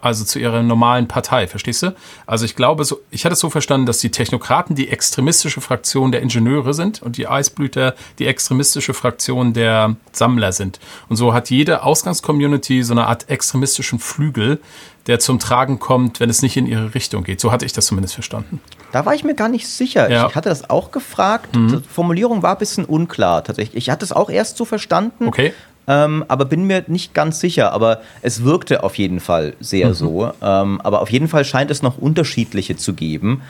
[0.02, 1.96] also zu ihrer normalen Partei, verstehst du?
[2.26, 6.12] Also ich glaube, so, ich hatte es so verstanden, dass die Technokraten die extremistische Fraktion
[6.12, 10.80] der Ingenieure sind und die Eisblüter die extremistische Fraktion der Sammler sind.
[11.10, 14.60] Und so hat jede Ausgangscommunity so eine Art extremistischen Flügel,
[15.08, 17.42] der zum Tragen kommt, wenn es nicht in ihre Richtung geht.
[17.42, 18.62] So hatte ich das zumindest verstanden.
[18.92, 20.10] Da war ich mir gar nicht sicher.
[20.10, 20.28] Ja.
[20.28, 21.56] Ich hatte das auch gefragt.
[21.56, 21.68] Mhm.
[21.68, 23.76] Die Formulierung war ein bisschen unklar tatsächlich.
[23.76, 25.28] Ich hatte es auch erst so verstanden.
[25.28, 25.54] Okay
[25.90, 27.74] ähm, aber bin mir nicht ganz sicher.
[27.74, 29.94] Aber es wirkte auf jeden Fall sehr mhm.
[29.94, 30.32] so.
[30.42, 33.42] Ähm, aber auf jeden Fall scheint es noch unterschiedliche zu geben.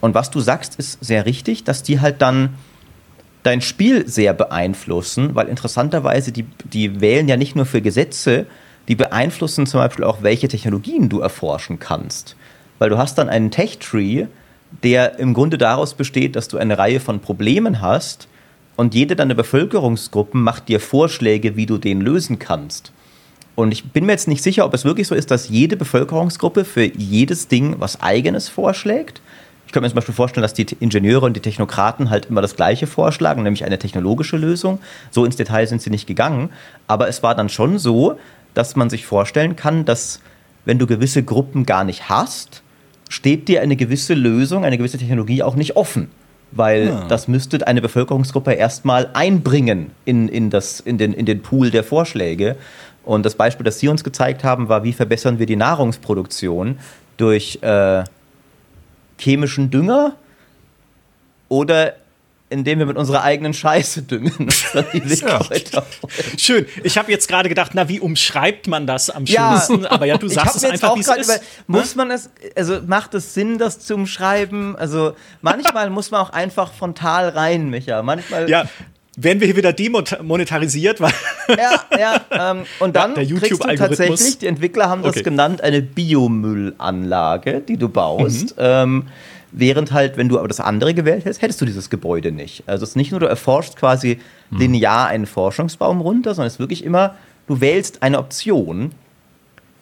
[0.00, 2.54] Und was du sagst, ist sehr richtig, dass die halt dann
[3.42, 8.46] dein Spiel sehr beeinflussen, weil interessanterweise die, die wählen ja nicht nur für Gesetze,
[8.86, 12.36] die beeinflussen zum Beispiel auch, welche Technologien du erforschen kannst.
[12.78, 14.26] Weil du hast dann einen Tech-Tree,
[14.84, 18.28] der im Grunde daraus besteht, dass du eine Reihe von Problemen hast,
[18.78, 22.92] und jede deiner Bevölkerungsgruppen macht dir Vorschläge, wie du den lösen kannst.
[23.56, 26.64] Und ich bin mir jetzt nicht sicher, ob es wirklich so ist, dass jede Bevölkerungsgruppe
[26.64, 29.20] für jedes Ding was eigenes vorschlägt.
[29.66, 32.54] Ich könnte mir zum Beispiel vorstellen, dass die Ingenieure und die Technokraten halt immer das
[32.54, 34.78] Gleiche vorschlagen, nämlich eine technologische Lösung.
[35.10, 36.50] So ins Detail sind sie nicht gegangen.
[36.86, 38.16] Aber es war dann schon so,
[38.54, 40.20] dass man sich vorstellen kann, dass
[40.66, 42.62] wenn du gewisse Gruppen gar nicht hast,
[43.08, 46.10] steht dir eine gewisse Lösung, eine gewisse Technologie auch nicht offen
[46.50, 47.06] weil ja.
[47.08, 51.84] das müsste eine Bevölkerungsgruppe erstmal einbringen in, in, das, in, den, in den Pool der
[51.84, 52.56] Vorschläge.
[53.04, 56.78] Und das Beispiel, das Sie uns gezeigt haben, war, wie verbessern wir die Nahrungsproduktion
[57.16, 58.04] durch äh,
[59.18, 60.14] chemischen Dünger
[61.48, 61.94] oder
[62.50, 64.48] indem wir mit unserer eigenen Scheiße düngen.
[64.72, 65.40] ja.
[66.36, 66.66] Schön.
[66.82, 69.82] Ich habe jetzt gerade gedacht, na, wie umschreibt man das am schönsten?
[69.82, 71.24] Ja, aber ja, du sagst es einfach, wie es ist.
[71.24, 74.76] Über, muss man es, also macht es Sinn, das zu umschreiben?
[74.76, 78.02] Also manchmal muss man auch einfach frontal rein, Micha.
[78.02, 78.48] Manchmal.
[78.48, 78.64] Ja.
[79.20, 81.00] Werden wir hier wieder demonetarisiert?
[81.00, 82.20] ja, ja.
[82.30, 85.24] Ähm, und dann ja, kriegst du tatsächlich, die Entwickler haben das okay.
[85.24, 88.56] genannt, eine Biomüllanlage, die du baust.
[88.56, 88.62] Mhm.
[88.62, 89.06] Ähm,
[89.50, 92.64] Während halt, wenn du aber das andere gewählt hättest, hättest du dieses Gebäude nicht.
[92.66, 94.58] Also es ist nicht nur, du erforschst quasi hm.
[94.58, 97.14] linear einen Forschungsbaum runter, sondern es ist wirklich immer,
[97.46, 98.92] du wählst eine Option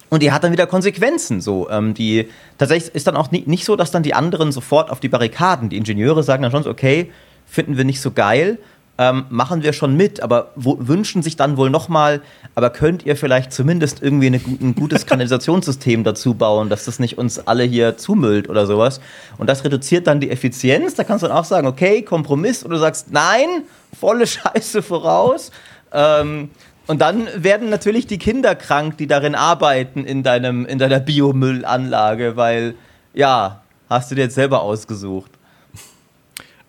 [0.09, 1.40] Und die hat dann wieder Konsequenzen.
[1.40, 4.90] So, ähm, die tatsächlich ist dann auch nie, nicht so, dass dann die anderen sofort
[4.90, 5.68] auf die Barrikaden.
[5.68, 7.11] Die Ingenieure sagen dann schon so, okay,
[7.46, 8.59] finden wir nicht so geil,
[8.98, 12.22] ähm, machen wir schon mit, aber wo, wünschen sich dann wohl nochmal,
[12.54, 17.18] aber könnt ihr vielleicht zumindest irgendwie eine, ein gutes Kanalisationssystem dazu bauen, dass das nicht
[17.18, 19.00] uns alle hier zumüllt oder sowas.
[19.37, 20.94] Und das reduziert dann die Effizienz.
[20.94, 23.64] Da kannst du dann auch sagen, okay, Kompromiss, oder du sagst, nein,
[23.98, 25.50] volle Scheiße voraus.
[25.92, 26.50] Ähm,
[26.87, 32.37] und dann werden natürlich die Kinder krank, die darin arbeiten in, deinem, in deiner Biomüllanlage,
[32.37, 32.74] weil,
[33.12, 35.30] ja, hast du dir jetzt selber ausgesucht.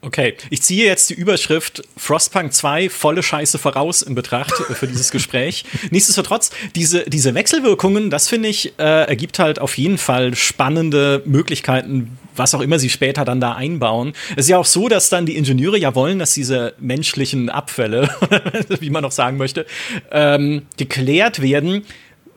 [0.01, 5.09] Okay, ich ziehe jetzt die Überschrift Frostpunk 2 volle Scheiße voraus in Betracht für dieses
[5.09, 5.65] Gespräch.
[5.89, 12.15] Nichtsdestotrotz, diese, diese Wechselwirkungen, das finde ich, äh, ergibt halt auf jeden Fall spannende Möglichkeiten,
[12.35, 14.13] was auch immer sie später dann da einbauen.
[14.35, 18.07] Es ist ja auch so, dass dann die Ingenieure ja wollen, dass diese menschlichen Abfälle,
[18.79, 19.65] wie man noch sagen möchte,
[20.11, 21.83] ähm, geklärt werden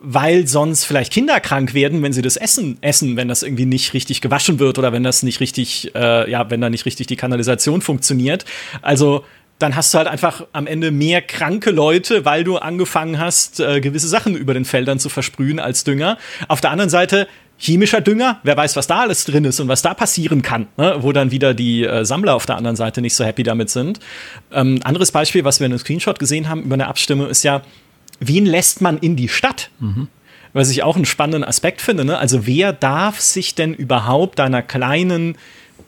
[0.01, 3.93] weil sonst vielleicht Kinder krank werden, wenn sie das Essen essen, wenn das irgendwie nicht
[3.93, 7.15] richtig gewaschen wird oder wenn das nicht richtig, äh, ja, wenn da nicht richtig die
[7.15, 8.45] Kanalisation funktioniert.
[8.81, 9.23] Also
[9.59, 13.79] dann hast du halt einfach am Ende mehr kranke Leute, weil du angefangen hast, äh,
[13.79, 16.17] gewisse Sachen über den Feldern zu versprühen als Dünger.
[16.47, 17.27] Auf der anderen Seite
[17.59, 20.95] chemischer Dünger, wer weiß, was da alles drin ist und was da passieren kann, ne?
[21.01, 23.99] wo dann wieder die äh, Sammler auf der anderen Seite nicht so happy damit sind.
[24.51, 27.61] Ähm, anderes Beispiel, was wir in einem Screenshot gesehen haben über eine Abstimmung, ist ja,
[28.21, 29.69] wen lässt man in die Stadt?
[29.79, 30.07] Mhm.
[30.53, 32.05] Was ich auch einen spannenden Aspekt finde.
[32.05, 32.17] Ne?
[32.17, 35.35] Also wer darf sich denn überhaupt einer kleinen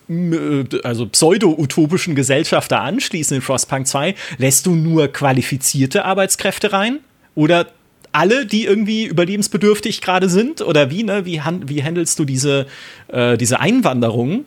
[0.10, 4.16] äh, also pseudo-utopischen Gesellschaft da anschließen in Frostpunk 2?
[4.38, 7.00] Lässt du nur qualifizierte Arbeitskräfte rein?
[7.36, 7.68] Oder
[8.12, 10.62] alle, die irgendwie überlebensbedürftig gerade sind?
[10.62, 11.26] Oder wie, ne?
[11.26, 12.68] Wie, wie handelst du diese,
[13.08, 14.46] äh, diese Einwanderung?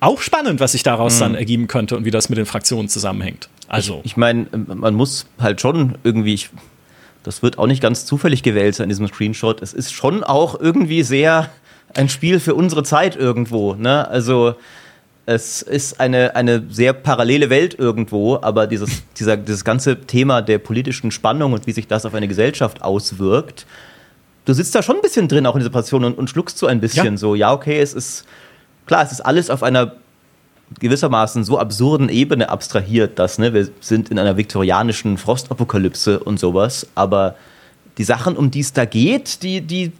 [0.00, 1.20] Auch spannend, was sich daraus mhm.
[1.20, 3.48] dann ergeben könnte und wie das mit den Fraktionen zusammenhängt.
[3.68, 4.00] Also.
[4.04, 6.50] Ich, ich meine, man muss halt schon irgendwie, ich,
[7.22, 9.62] das wird auch nicht ganz zufällig gewählt sein in diesem Screenshot.
[9.62, 11.50] Es ist schon auch irgendwie sehr
[11.94, 13.74] ein Spiel für unsere Zeit irgendwo.
[13.74, 14.06] Ne?
[14.08, 14.54] Also
[15.26, 20.58] es ist eine, eine sehr parallele Welt irgendwo, aber dieses, dieser, dieses ganze Thema der
[20.58, 23.66] politischen Spannung und wie sich das auf eine Gesellschaft auswirkt,
[24.44, 26.68] du sitzt da schon ein bisschen drin, auch in dieser Passion und, und schluckst so
[26.68, 27.16] ein bisschen ja.
[27.16, 28.24] so, ja, okay, es ist
[28.86, 29.96] klar, es ist alles auf einer
[30.80, 36.88] gewissermaßen so absurden Ebene abstrahiert, dass ne, wir sind in einer viktorianischen Frostapokalypse und sowas,
[36.94, 37.36] aber
[37.98, 39.92] die Sachen, um die es da geht, die, die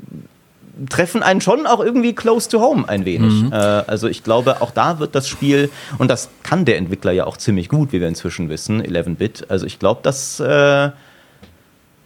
[0.91, 3.33] treffen einen schon auch irgendwie close to home ein wenig.
[3.45, 3.53] Mhm.
[3.53, 7.27] Äh, also ich glaube, auch da wird das Spiel, und das kann der Entwickler ja
[7.27, 9.47] auch ziemlich gut, wie wir inzwischen wissen, 11-Bit.
[9.49, 10.91] Also ich glaube, das äh,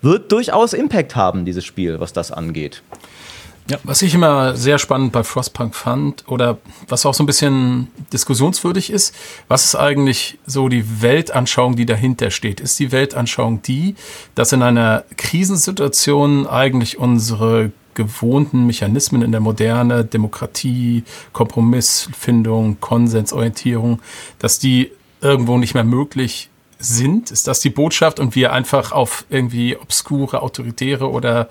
[0.03, 2.83] wird durchaus Impact haben, dieses Spiel, was das angeht.
[3.71, 7.87] Ja, was ich immer sehr spannend bei Frostpunk fand oder was auch so ein bisschen
[8.13, 9.15] diskussionswürdig ist,
[9.47, 12.59] was ist eigentlich so die Weltanschauung, die dahinter steht?
[12.59, 13.95] Ist die Weltanschauung die,
[14.35, 24.01] dass in einer Krisensituation eigentlich unsere gewohnten Mechanismen in der Moderne, Demokratie, Kompromissfindung, Konsensorientierung,
[24.41, 26.50] dass die irgendwo nicht mehr möglich
[26.81, 27.31] sind?
[27.31, 31.49] Ist das die Botschaft und wir einfach auf irgendwie obskure, autoritäre oder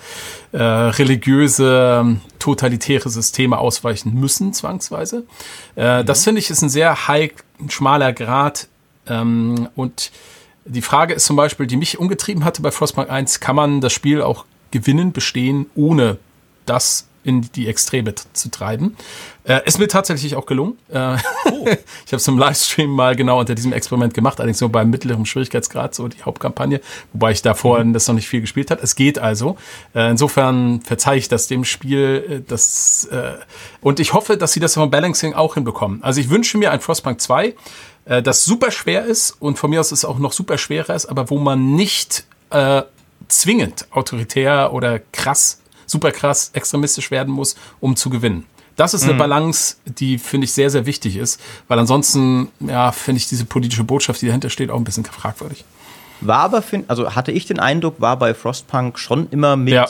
[0.52, 5.26] äh, religiöse, ähm, totalitäre Systeme ausweichen müssen, zwangsweise?
[5.76, 6.06] Äh, mhm.
[6.06, 7.32] Das finde ich ist ein sehr high,
[7.70, 8.68] schmaler Grad
[9.08, 10.12] ähm, und
[10.66, 13.94] die Frage ist zum Beispiel, die mich umgetrieben hatte bei Frostpunk 1, kann man das
[13.94, 16.18] Spiel auch gewinnen, bestehen, ohne
[16.66, 18.98] das in die Extreme zu treiben.
[19.46, 20.78] Äh, ist mir tatsächlich auch gelungen.
[20.92, 21.16] Äh,
[21.52, 21.66] oh.
[22.06, 25.26] ich habe es im Livestream mal genau unter diesem Experiment gemacht, allerdings nur beim mittleren
[25.26, 26.82] Schwierigkeitsgrad, so die Hauptkampagne,
[27.14, 27.94] wobei ich davor mhm.
[27.94, 28.82] das noch nicht viel gespielt habe.
[28.82, 29.58] Es geht also.
[29.94, 32.26] Äh, insofern verzeihe ich das dem Spiel.
[32.30, 33.34] Äh, das, äh,
[33.82, 36.04] und ich hoffe, dass sie das vom Balancing auch hinbekommen.
[36.04, 37.56] Also ich wünsche mir ein Frostpunk 2,
[38.06, 41.06] äh, das super schwer ist und von mir aus ist auch noch super schwerer ist,
[41.06, 42.26] aber wo man nicht
[43.28, 45.60] zwingend autoritär oder krass
[45.90, 48.46] super krass extremistisch werden muss, um zu gewinnen.
[48.76, 49.18] Das ist eine mhm.
[49.18, 53.84] Balance, die finde ich sehr, sehr wichtig ist, weil ansonsten, ja, finde ich diese politische
[53.84, 55.66] Botschaft, die dahinter steht, auch ein bisschen fragwürdig.
[56.22, 59.88] War aber, also hatte ich den Eindruck, war bei Frostpunk schon immer mit ja.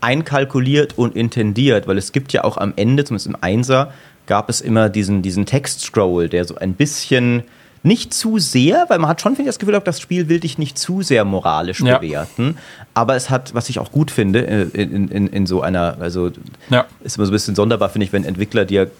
[0.00, 3.92] einkalkuliert und intendiert, weil es gibt ja auch am Ende, zumindest im Einser,
[4.26, 7.44] gab es immer diesen, diesen Text-Scroll, der so ein bisschen
[7.88, 10.58] nicht zu sehr, weil man hat schon, finde ich, das Gefühl, das Spiel will dich
[10.58, 11.98] nicht zu sehr moralisch ja.
[11.98, 12.56] bewerten.
[12.94, 16.30] Aber es hat, was ich auch gut finde, äh, in, in, in so einer, also
[16.70, 16.86] ja.
[17.02, 18.90] ist immer so ein bisschen sonderbar, finde ich, wenn Entwickler dir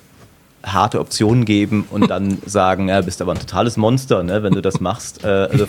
[0.64, 4.60] harte Optionen geben und dann sagen, ja, bist aber ein totales Monster, ne, wenn du
[4.60, 5.24] das machst.
[5.24, 5.66] Äh, also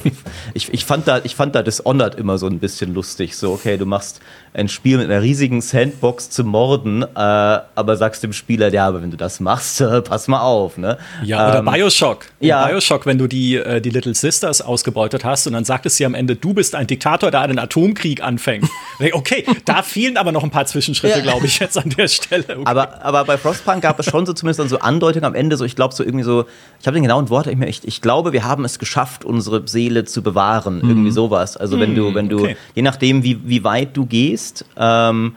[0.54, 3.36] ich, ich, fand da, ich fand da Dishonored immer so ein bisschen lustig.
[3.36, 4.20] So, okay, du machst
[4.54, 9.02] ein Spiel mit einer riesigen Sandbox zu morden, äh, aber sagst dem Spieler, ja, aber
[9.02, 10.78] wenn du das machst, äh, pass mal auf.
[10.78, 10.98] Ne?
[11.24, 12.26] Ja, oder ähm, Bioshock.
[12.40, 12.68] Ja.
[12.68, 16.16] Bioshock, wenn du die, äh, die Little Sisters ausgebeutet hast und dann sagtest sie am
[16.16, 18.68] Ende, du bist ein Diktator, der einen Atomkrieg anfängt.
[19.14, 21.24] okay, da fehlen aber noch ein paar Zwischenschritte, ja.
[21.24, 22.46] glaube ich, jetzt an der Stelle.
[22.50, 22.64] Okay.
[22.66, 25.66] Aber, aber bei Frostpunk gab es schon so zumindest dann so Andeutung am Ende, so
[25.66, 26.46] ich glaube so irgendwie so,
[26.80, 30.06] ich habe den genauen Wort, ich, ich, ich glaube, wir haben es geschafft, unsere Seele
[30.06, 30.82] zu bewahren.
[30.82, 30.90] Mhm.
[30.90, 31.58] Irgendwie sowas.
[31.58, 32.58] Also mhm, wenn du, wenn du, okay.
[32.76, 35.36] je nachdem, wie, wie weit du gehst, ähm,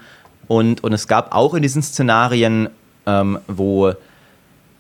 [0.49, 2.69] und, und es gab auch in diesen Szenarien,
[3.07, 3.93] ähm, wo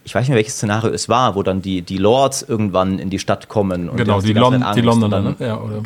[0.05, 3.09] ich weiß nicht mehr, welches Szenario es war, wo dann die, die Lords irgendwann in
[3.09, 3.89] die Stadt kommen.
[3.89, 5.37] Und genau, die, Lon die Londoner, ne?
[5.39, 5.81] Ja, oder?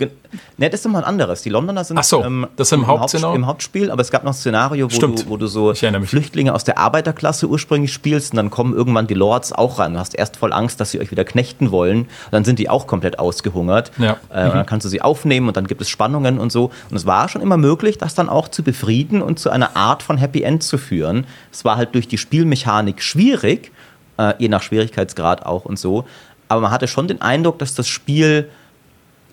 [0.57, 1.43] Ne, das ist nochmal ein anderes.
[1.43, 3.37] Die Londoner sind Ach so, ähm, das ist im, Hauptszenario?
[3.37, 6.65] im Hauptspiel, aber es gab noch ein Szenario, wo, du, wo du so Flüchtlinge aus
[6.65, 9.95] der Arbeiterklasse ursprünglich spielst und dann kommen irgendwann die Lords auch ran.
[9.95, 12.09] Du hast erst voll Angst, dass sie euch wieder knechten wollen.
[12.31, 13.93] Dann sind die auch komplett ausgehungert.
[13.99, 14.17] Ja.
[14.33, 14.51] Äh, mhm.
[14.51, 16.71] Und dann kannst du sie aufnehmen und dann gibt es Spannungen und so.
[16.91, 20.03] Und es war schon immer möglich, das dann auch zu befrieden und zu einer Art
[20.03, 21.27] von Happy End zu führen.
[21.53, 23.73] Es war halt durch die Spielmechanik schwierig,
[24.19, 26.05] äh, je nach Schwierigkeitsgrad auch und so.
[26.49, 28.49] Aber man hatte schon den Eindruck, dass das Spiel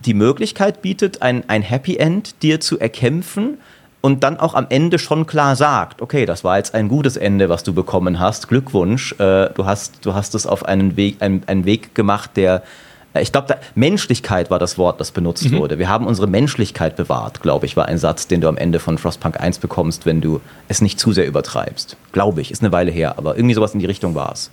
[0.05, 3.57] die Möglichkeit bietet, ein, ein Happy End dir zu erkämpfen
[4.01, 7.47] und dann auch am Ende schon klar sagt, okay, das war jetzt ein gutes Ende,
[7.47, 8.49] was du bekommen hast.
[8.49, 12.63] Glückwunsch, äh, du hast du hast es auf einen Weg einen, einen Weg gemacht, der
[13.13, 15.57] äh, ich glaube, Menschlichkeit war das Wort, das benutzt mhm.
[15.57, 15.79] wurde.
[15.79, 18.97] Wir haben unsere Menschlichkeit bewahrt, glaube ich, war ein Satz, den du am Ende von
[18.97, 21.95] Frostpunk 1 bekommst, wenn du es nicht zu sehr übertreibst.
[22.11, 24.51] Glaube ich, ist eine Weile her, aber irgendwie sowas in die Richtung war es.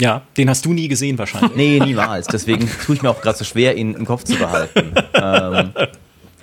[0.00, 1.56] Ja, den hast du nie gesehen wahrscheinlich.
[1.56, 2.26] nee, niemals.
[2.26, 4.94] Deswegen tue ich mir auch gerade so schwer, ihn im Kopf zu behalten.
[5.14, 5.72] ähm,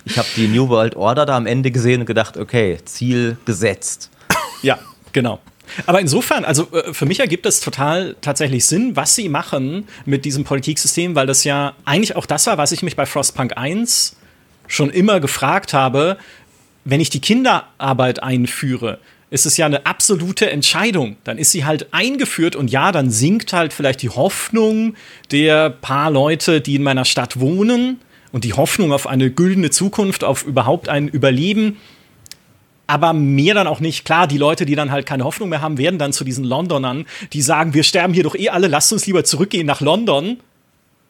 [0.04, 4.10] ich habe die New World Order da am Ende gesehen und gedacht, okay, Ziel gesetzt.
[4.62, 4.78] Ja,
[5.12, 5.40] genau.
[5.86, 10.24] Aber insofern, also äh, für mich ergibt es total tatsächlich Sinn, was sie machen mit
[10.24, 14.16] diesem Politiksystem, weil das ja eigentlich auch das war, was ich mich bei Frostpunk 1
[14.66, 16.16] schon immer gefragt habe,
[16.84, 18.98] wenn ich die Kinderarbeit einführe,
[19.30, 21.16] ist es ja eine absolute Entscheidung.
[21.24, 24.94] Dann ist sie halt eingeführt und ja, dann sinkt halt vielleicht die Hoffnung
[25.30, 28.00] der paar Leute, die in meiner Stadt wohnen
[28.32, 31.76] und die Hoffnung auf eine güldene Zukunft, auf überhaupt ein Überleben.
[32.86, 34.06] Aber mehr dann auch nicht.
[34.06, 37.04] Klar, die Leute, die dann halt keine Hoffnung mehr haben, werden dann zu diesen Londonern,
[37.34, 40.38] die sagen, wir sterben hier doch eh alle, lasst uns lieber zurückgehen nach London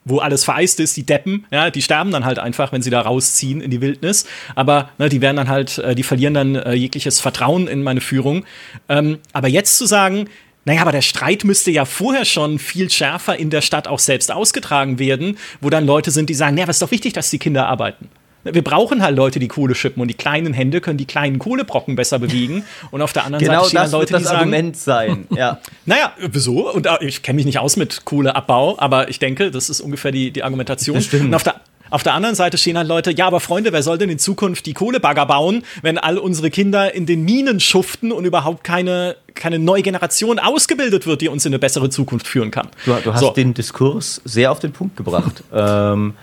[0.04, 3.00] wo alles vereist ist, die Deppen, ja, die sterben dann halt einfach, wenn sie da
[3.00, 4.26] rausziehen in die Wildnis.
[4.54, 8.00] Aber ne, die werden dann halt, äh, die verlieren dann äh, jegliches Vertrauen in meine
[8.00, 8.44] Führung.
[8.88, 10.28] Ähm, aber jetzt zu sagen,
[10.64, 14.30] naja, aber der Streit müsste ja vorher schon viel schärfer in der Stadt auch selbst
[14.30, 17.38] ausgetragen werden, wo dann Leute sind, die sagen, naja, was ist doch wichtig, dass die
[17.38, 18.10] Kinder arbeiten.
[18.44, 21.96] Wir brauchen halt Leute, die Kohle schippen und die kleinen Hände können die kleinen Kohlebrocken
[21.96, 22.64] besser bewegen.
[22.90, 25.26] Und auf der anderen genau Seite stehen das Leute, das die Argument sein.
[25.38, 25.58] Ja.
[25.84, 26.72] naja, wieso?
[26.72, 30.10] Und äh, ich kenne mich nicht aus mit Kohleabbau, aber ich denke, das ist ungefähr
[30.10, 30.96] die, die Argumentation.
[30.96, 31.60] Und auf der
[31.90, 34.66] auf der anderen Seite stehen halt Leute, ja, aber Freunde, wer soll denn in Zukunft
[34.66, 39.58] die Kohlebagger bauen, wenn all unsere Kinder in den Minen schuften und überhaupt keine, keine
[39.58, 42.68] neue Generation ausgebildet wird, die uns in eine bessere Zukunft führen kann?
[42.84, 43.30] Du, du hast so.
[43.30, 45.42] den Diskurs sehr auf den Punkt gebracht.
[45.52, 46.14] ähm,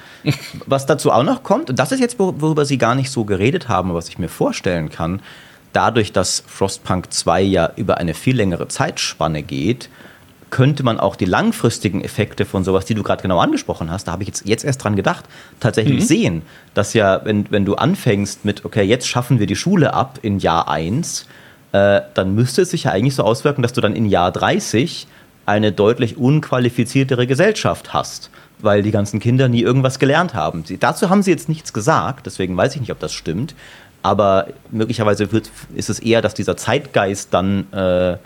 [0.65, 3.69] was dazu auch noch kommt, und das ist jetzt, worüber Sie gar nicht so geredet
[3.69, 5.21] haben, was ich mir vorstellen kann,
[5.73, 9.89] dadurch, dass Frostpunk 2 ja über eine viel längere Zeitspanne geht,
[10.49, 14.11] könnte man auch die langfristigen Effekte von sowas, die du gerade genau angesprochen hast, da
[14.11, 15.25] habe ich jetzt, jetzt erst dran gedacht,
[15.59, 16.05] tatsächlich mhm.
[16.05, 16.41] sehen.
[16.73, 20.39] Dass ja, wenn, wenn du anfängst mit, okay, jetzt schaffen wir die Schule ab in
[20.39, 21.25] Jahr 1,
[21.71, 25.07] äh, dann müsste es sich ja eigentlich so auswirken, dass du dann in Jahr 30
[25.45, 28.29] eine deutlich unqualifiziertere Gesellschaft hast,
[28.59, 30.63] weil die ganzen Kinder nie irgendwas gelernt haben.
[30.65, 33.55] Sie, dazu haben sie jetzt nichts gesagt, deswegen weiß ich nicht, ob das stimmt.
[34.01, 38.17] Aber möglicherweise wird, ist es eher, dass dieser Zeitgeist dann äh,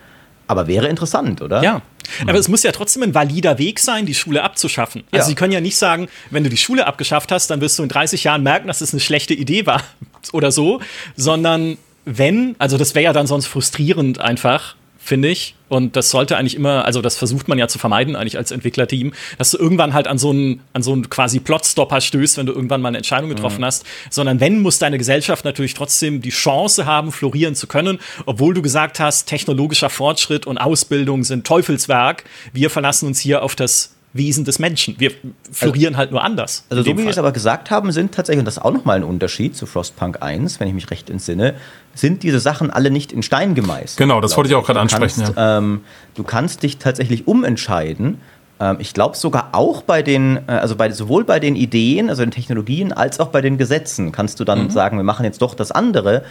[0.49, 1.61] aber wäre interessant, oder?
[1.61, 1.81] Ja.
[2.27, 5.03] Aber es muss ja trotzdem ein valider Weg sein, die Schule abzuschaffen.
[5.11, 5.27] Also ja.
[5.27, 7.89] Sie können ja nicht sagen, wenn du die Schule abgeschafft hast, dann wirst du in
[7.89, 9.83] 30 Jahren merken, dass es das eine schlechte Idee war
[10.31, 10.81] oder so,
[11.15, 14.75] sondern wenn, also das wäre ja dann sonst frustrierend einfach,
[15.09, 15.55] finde ich.
[15.67, 19.11] Und das sollte eigentlich immer, also das versucht man ja zu vermeiden eigentlich als Entwicklerteam,
[19.37, 22.53] dass du irgendwann halt an so einen, an so einen quasi Plotstopper stößt, wenn du
[22.53, 23.65] irgendwann mal eine Entscheidung getroffen mhm.
[23.65, 23.85] hast.
[24.09, 28.61] Sondern wenn, muss deine Gesellschaft natürlich trotzdem die Chance haben, florieren zu können, obwohl du
[28.61, 32.23] gesagt hast, technologischer Fortschritt und Ausbildung sind Teufelswerk.
[32.53, 34.95] Wir verlassen uns hier auf das Wesen des Menschen.
[34.97, 35.11] Wir
[35.51, 36.65] florieren also, halt nur anders.
[36.69, 38.97] Also so wie wir es aber gesagt haben, sind tatsächlich, und das ist auch nochmal
[38.97, 41.53] ein Unterschied zu Frostpunk 1, wenn ich mich recht entsinne,
[41.93, 43.97] sind diese Sachen alle nicht in Stein gemeißelt.
[43.97, 45.23] Genau, das wollte ich auch gerade ansprechen.
[45.23, 45.57] Kannst, ja.
[45.59, 45.81] ähm,
[46.15, 48.19] du kannst dich tatsächlich umentscheiden.
[48.59, 52.23] Ähm, ich glaube sogar auch bei den, äh, also bei, sowohl bei den Ideen, also
[52.23, 54.69] den Technologien, als auch bei den Gesetzen kannst du dann mhm.
[54.71, 56.23] sagen, wir machen jetzt doch das andere.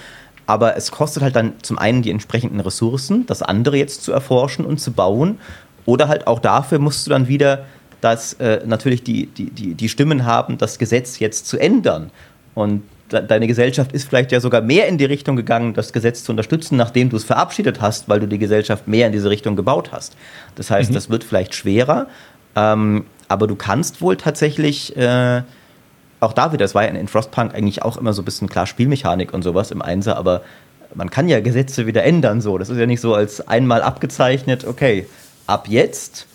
[0.47, 4.65] Aber es kostet halt dann zum einen die entsprechenden Ressourcen, das andere jetzt zu erforschen
[4.65, 5.39] und zu bauen
[5.89, 7.65] oder halt auch dafür musst du dann wieder
[8.03, 12.11] das, äh, natürlich die, die, die, die Stimmen haben, das Gesetz jetzt zu ändern.
[12.55, 16.33] Und deine Gesellschaft ist vielleicht ja sogar mehr in die Richtung gegangen, das Gesetz zu
[16.33, 19.91] unterstützen, nachdem du es verabschiedet hast, weil du die Gesellschaft mehr in diese Richtung gebaut
[19.91, 20.15] hast.
[20.57, 20.95] Das heißt, mhm.
[20.95, 22.09] das wird vielleicht schwerer,
[22.55, 25.41] ähm, aber du kannst wohl tatsächlich, äh,
[26.21, 28.67] auch da wieder, das war ja in Frostpunk eigentlich auch immer so ein bisschen klar
[28.67, 30.43] Spielmechanik und sowas im Einser, aber
[30.95, 32.59] man kann ja Gesetze wieder ändern so.
[32.59, 35.07] Das ist ja nicht so als einmal abgezeichnet, okay,
[35.49, 36.27] ab jetzt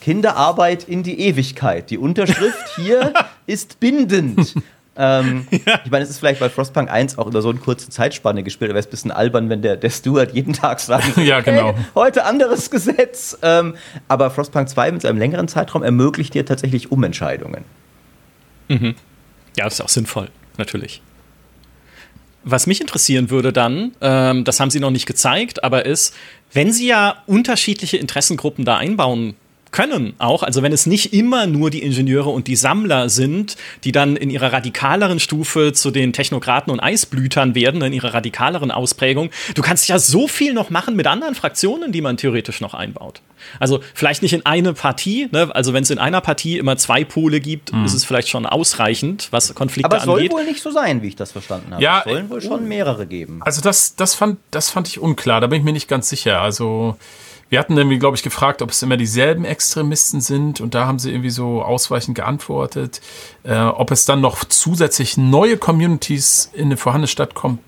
[0.00, 1.90] Kinderarbeit in die Ewigkeit.
[1.90, 3.12] Die Unterschrift hier
[3.46, 4.54] ist bindend.
[4.94, 5.80] Ähm, ja.
[5.84, 8.70] Ich meine, es ist vielleicht bei Frostpunk 1 auch über so eine kurze Zeitspanne gespielt,
[8.70, 11.74] aber es ist ein bisschen albern, wenn der, der Steward jeden Tag sagt, ja, genau.
[11.74, 13.38] Hey, heute anderes Gesetz.
[13.42, 13.74] Ähm,
[14.08, 17.64] aber Frostpunk 2 mit seinem längeren Zeitraum ermöglicht dir tatsächlich Umentscheidungen.
[18.68, 18.94] Mhm.
[19.56, 20.28] Ja, das ist auch sinnvoll,
[20.58, 21.00] natürlich.
[22.44, 26.14] Was mich interessieren würde dann, ähm, das haben Sie noch nicht gezeigt, aber ist,
[26.52, 29.34] wenn Sie ja unterschiedliche Interessengruppen da einbauen
[29.72, 30.42] können auch.
[30.42, 34.30] Also wenn es nicht immer nur die Ingenieure und die Sammler sind, die dann in
[34.30, 39.30] ihrer radikaleren Stufe zu den Technokraten und Eisblütern werden, in ihrer radikaleren Ausprägung.
[39.54, 43.22] Du kannst ja so viel noch machen mit anderen Fraktionen, die man theoretisch noch einbaut.
[43.58, 45.50] Also vielleicht nicht in eine Partie, ne?
[45.52, 47.84] also wenn es in einer Partie immer zwei Pole gibt, mhm.
[47.84, 50.08] ist es vielleicht schon ausreichend, was Konflikte angeht.
[50.08, 51.82] Aber es soll wohl nicht so sein, wie ich das verstanden habe.
[51.82, 53.40] Ja, es sollen wohl schon mehrere geben.
[53.42, 56.40] Also das, das, fand, das fand ich unklar, da bin ich mir nicht ganz sicher.
[56.40, 56.96] Also
[57.52, 60.98] wir hatten irgendwie, glaube ich, gefragt, ob es immer dieselben Extremisten sind und da haben
[60.98, 63.02] sie irgendwie so ausweichend geantwortet.
[63.42, 67.58] Äh, ob es dann noch zusätzlich neue Communities in eine vorhandene Stadt kommt,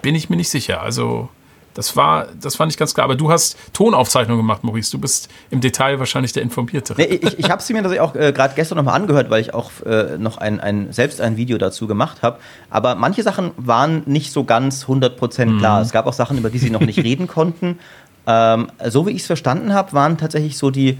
[0.00, 0.80] bin ich mir nicht sicher.
[0.80, 1.28] Also
[1.76, 3.04] das war, das fand ich ganz klar.
[3.04, 4.90] Aber du hast Tonaufzeichnungen gemacht, Maurice.
[4.90, 6.94] Du bist im Detail wahrscheinlich der Informierte.
[6.96, 9.70] Nee, ich ich habe sie mir auch äh, gerade gestern nochmal angehört, weil ich auch
[9.84, 12.38] äh, noch ein, ein, selbst ein Video dazu gemacht habe.
[12.70, 15.80] Aber manche Sachen waren nicht so ganz 100% klar.
[15.80, 15.82] Mhm.
[15.82, 17.78] Es gab auch Sachen, über die sie noch nicht reden konnten.
[18.26, 20.98] Ähm, so wie ich es verstanden habe, waren tatsächlich so die,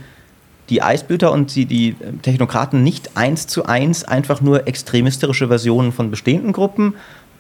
[0.69, 6.11] die Eisblüter und die, die Technokraten nicht eins zu eins einfach nur extremistische Versionen von
[6.11, 6.95] bestehenden Gruppen.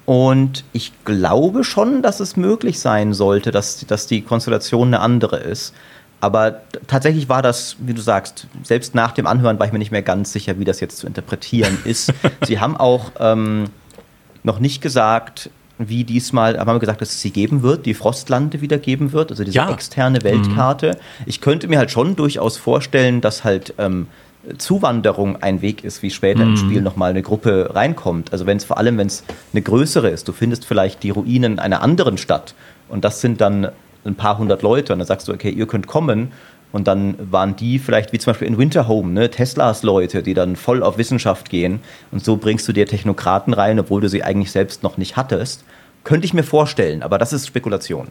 [0.04, 5.38] Und ich glaube schon, dass es möglich sein sollte, dass, dass die Konstellation eine andere
[5.38, 5.74] ist.
[6.20, 9.90] Aber tatsächlich war das, wie du sagst, selbst nach dem Anhören war ich mir nicht
[9.90, 12.12] mehr ganz sicher, wie das jetzt zu interpretieren ist.
[12.46, 13.64] Sie haben auch ähm,
[14.42, 18.60] noch nicht gesagt, wie diesmal, haben wir gesagt, dass es sie geben wird, die Frostlande
[18.60, 19.70] wieder geben wird, also diese ja.
[19.70, 20.92] externe Weltkarte.
[20.92, 21.24] Mhm.
[21.26, 24.06] Ich könnte mir halt schon durchaus vorstellen, dass halt ähm,
[24.58, 26.50] Zuwanderung ein Weg ist, wie später mhm.
[26.52, 28.32] im Spiel nochmal eine Gruppe reinkommt.
[28.32, 31.58] Also wenn es vor allem, wenn es eine größere ist, du findest vielleicht die Ruinen
[31.58, 32.54] einer anderen Stadt
[32.88, 33.68] und das sind dann
[34.04, 36.32] ein paar hundert Leute und dann sagst du, okay, ihr könnt kommen
[36.76, 40.56] und dann waren die vielleicht wie zum Beispiel in Winterhome, ne, Teslas Leute, die dann
[40.56, 41.80] voll auf Wissenschaft gehen.
[42.12, 45.64] Und so bringst du dir Technokraten rein, obwohl du sie eigentlich selbst noch nicht hattest.
[46.04, 48.08] Könnte ich mir vorstellen, aber das ist Spekulation.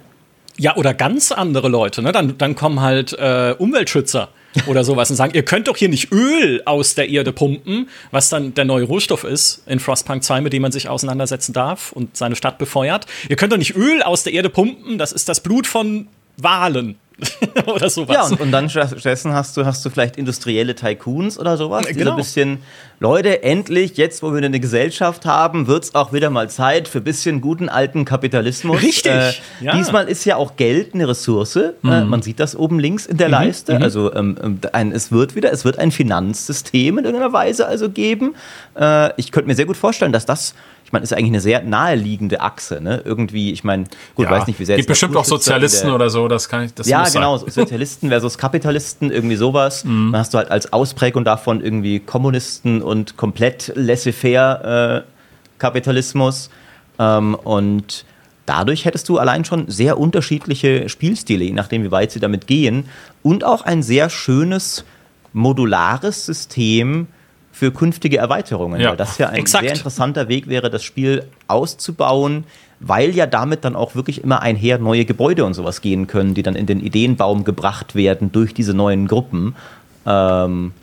[0.58, 2.12] Ja, oder ganz andere Leute, ne?
[2.12, 4.30] Dann, dann kommen halt äh, Umweltschützer
[4.68, 8.30] oder sowas und sagen, ihr könnt doch hier nicht Öl aus der Erde pumpen, was
[8.30, 12.18] dann der neue Rohstoff ist in Frostpunk 2, mit dem man sich auseinandersetzen darf und
[12.18, 13.06] seine Stadt befeuert.
[13.30, 16.08] Ihr könnt doch nicht Öl aus der Erde pumpen, das ist das Blut von
[16.38, 16.98] Walen.
[17.68, 18.16] oder sowas.
[18.16, 21.94] Ja, und, und, dann stattdessen hast du, hast du vielleicht industrielle Tycoons oder sowas, die
[21.94, 22.12] genau.
[22.12, 22.60] so ein bisschen,
[23.00, 27.00] Leute, endlich, jetzt wo wir eine Gesellschaft haben, wird es auch wieder mal Zeit für
[27.00, 28.82] ein bisschen guten alten Kapitalismus.
[28.82, 29.12] Richtig.
[29.12, 29.76] Äh, ja.
[29.76, 31.56] Diesmal ist ja auch Geld eine Ressource.
[31.56, 31.92] Äh, mhm.
[31.92, 33.34] Äh, man sieht das oben links in der mhm.
[33.34, 33.76] Leiste.
[33.76, 33.82] Mhm.
[33.82, 38.36] Also ähm, ein, es wird wieder, es wird ein Finanzsystem in irgendeiner Weise also geben.
[38.78, 40.54] Äh, ich könnte mir sehr gut vorstellen, dass das
[40.86, 43.02] ich meine, ist eigentlich eine sehr naheliegende Achse, ne?
[43.04, 46.28] Irgendwie, ich meine, gut, ja, weiß nicht, wie sehr Gibt bestimmt auch Sozialisten oder so,
[46.28, 47.50] das kann ich, das Ja, genau, sein.
[47.50, 49.84] Sozialisten versus Kapitalisten, irgendwie sowas.
[49.84, 50.12] Mhm.
[50.12, 55.12] Dann hast du halt als Ausprägung davon irgendwie Kommunisten und komplett laissez-faire äh,
[55.58, 56.52] Kapitalismus.
[57.00, 58.06] Ähm, und
[58.46, 62.86] dadurch hättest du allein schon sehr unterschiedliche Spielstile, je nachdem, wie weit sie damit gehen.
[63.24, 64.86] Und auch ein sehr schönes
[65.34, 67.08] modulares System,
[67.56, 68.82] für künftige Erweiterungen.
[68.82, 69.64] Ja, weil das ja ein exakt.
[69.64, 72.44] sehr interessanter Weg wäre, das Spiel auszubauen,
[72.82, 76.44] weil ja damit dann auch wirklich immer einher neue Gebäude und sowas gehen können, die
[76.44, 79.56] dann in den Ideenbaum gebracht werden durch diese neuen Gruppen.
[80.06, 80.74] Ähm,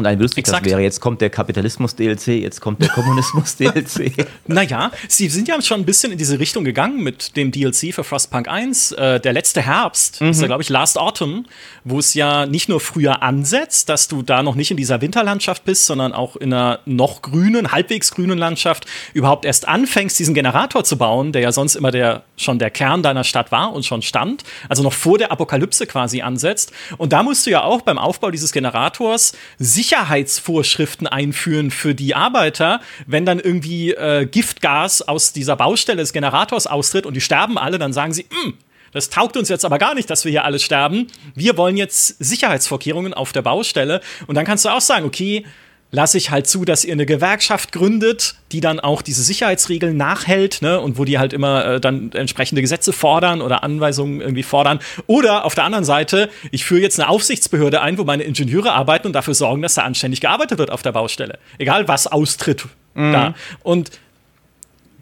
[0.00, 4.26] und ein lustig das wäre, jetzt kommt der Kapitalismus-DLC, jetzt kommt der Kommunismus-DLC.
[4.46, 8.02] naja, sie sind ja schon ein bisschen in diese Richtung gegangen mit dem DLC für
[8.02, 8.92] Frostpunk 1.
[8.92, 10.30] Äh, der letzte Herbst, mhm.
[10.30, 11.46] ist ja, glaube ich, Last Autumn,
[11.84, 15.64] wo es ja nicht nur früher ansetzt, dass du da noch nicht in dieser Winterlandschaft
[15.64, 20.82] bist, sondern auch in einer noch grünen, halbwegs grünen Landschaft überhaupt erst anfängst, diesen Generator
[20.82, 24.02] zu bauen, der ja sonst immer der, schon der Kern deiner Stadt war und schon
[24.02, 26.72] stand, also noch vor der Apokalypse quasi ansetzt.
[26.96, 32.14] Und da musst du ja auch beim Aufbau dieses Generators sicher Sicherheitsvorschriften einführen für die
[32.14, 37.58] Arbeiter, wenn dann irgendwie äh, Giftgas aus dieser Baustelle des Generators austritt und die sterben
[37.58, 38.54] alle, dann sagen sie, hm,
[38.92, 41.08] das taugt uns jetzt aber gar nicht, dass wir hier alle sterben.
[41.34, 44.00] Wir wollen jetzt Sicherheitsvorkehrungen auf der Baustelle.
[44.28, 45.44] Und dann kannst du auch sagen, okay,
[45.92, 50.62] lasse ich halt zu, dass ihr eine Gewerkschaft gründet, die dann auch diese Sicherheitsregeln nachhält,
[50.62, 54.78] ne, und wo die halt immer äh, dann entsprechende Gesetze fordern oder Anweisungen irgendwie fordern.
[55.06, 59.08] Oder auf der anderen Seite, ich führe jetzt eine Aufsichtsbehörde ein, wo meine Ingenieure arbeiten
[59.08, 61.38] und dafür sorgen, dass da anständig gearbeitet wird auf der Baustelle.
[61.58, 63.12] Egal was austritt mhm.
[63.12, 63.34] da.
[63.62, 63.90] Und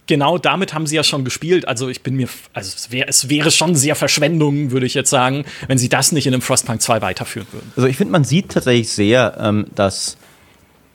[0.07, 1.69] genau damit haben sie ja schon gespielt.
[1.69, 5.11] Also ich bin mir, also es, wär, es wäre schon sehr Verschwendung, würde ich jetzt
[5.11, 7.73] sagen, wenn sie das nicht in einem Frostpunk 2 weiterführen würden.
[7.77, 10.17] Also ich finde, man sieht tatsächlich sehr, ähm, dass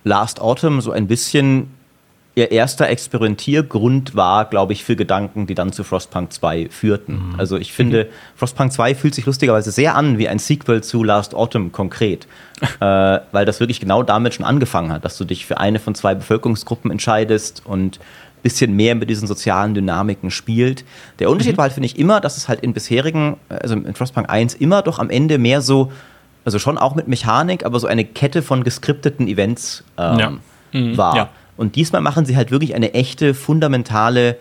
[0.04, 1.70] Last Autumn so ein bisschen
[2.36, 7.30] ihr erster Experimentiergrund war, glaube ich, für Gedanken, die dann zu Frostpunk 2 führten.
[7.30, 7.40] Mhm.
[7.40, 8.08] Also ich finde, mhm.
[8.36, 12.28] Frostpunk 2 fühlt sich lustigerweise sehr an wie ein Sequel zu Last Autumn konkret,
[12.80, 15.94] äh, weil das wirklich genau damit schon angefangen hat, dass du dich für eine von
[15.94, 20.86] zwei Bevölkerungsgruppen entscheidest und ein bisschen mehr mit diesen sozialen Dynamiken spielt.
[21.20, 21.58] Der Unterschied mhm.
[21.58, 24.82] war halt, finde ich, immer, dass es halt in bisherigen, also in Frostpunk 1 immer
[24.82, 25.92] doch am Ende mehr so
[26.46, 30.34] also schon auch mit Mechanik, aber so eine Kette von geskripteten Events ähm, ja.
[30.74, 31.16] mhm, war.
[31.16, 31.30] Ja.
[31.56, 34.38] Und diesmal machen sie halt wirklich eine echte, fundamentale,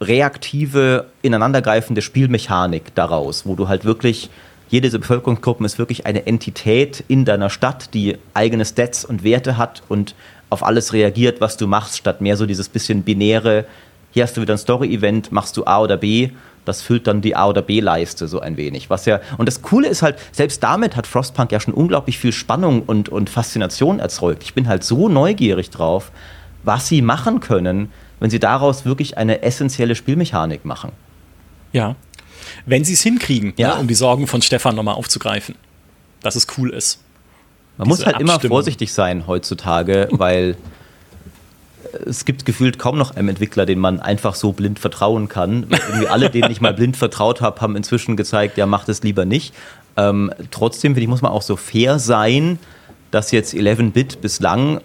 [0.00, 4.30] reaktive, ineinandergreifende Spielmechanik daraus, wo du halt wirklich,
[4.68, 9.56] jede dieser Bevölkerungsgruppen ist wirklich eine Entität in deiner Stadt, die eigene Stats und Werte
[9.56, 10.14] hat und
[10.48, 13.66] auf alles reagiert, was du machst, statt mehr so dieses bisschen binäre,
[14.12, 16.30] hier hast du wieder ein Story-Event, machst du A oder B
[16.64, 18.90] das füllt dann die A- oder B-Leiste so ein wenig.
[18.90, 22.32] Was ja, und das Coole ist halt, selbst damit hat Frostpunk ja schon unglaublich viel
[22.32, 24.42] Spannung und, und Faszination erzeugt.
[24.42, 26.12] Ich bin halt so neugierig drauf,
[26.62, 27.90] was sie machen können,
[28.20, 30.92] wenn sie daraus wirklich eine essentielle Spielmechanik machen.
[31.72, 31.96] Ja.
[32.66, 33.74] Wenn sie es hinkriegen, ja.
[33.74, 35.54] ne, um die Sorgen von Stefan nochmal aufzugreifen.
[36.22, 37.00] Dass es cool ist.
[37.78, 38.36] Man muss halt Abstimmung.
[38.36, 40.56] immer vorsichtig sein heutzutage, weil
[42.06, 45.66] es gibt gefühlt kaum noch einen Entwickler, den man einfach so blind vertrauen kann.
[45.70, 49.24] Irgendwie alle, denen ich mal blind vertraut habe, haben inzwischen gezeigt, ja, macht es lieber
[49.24, 49.54] nicht.
[49.96, 52.58] Ähm, trotzdem, finde ich, muss man auch so fair sein,
[53.10, 54.80] dass jetzt 11-Bit bislang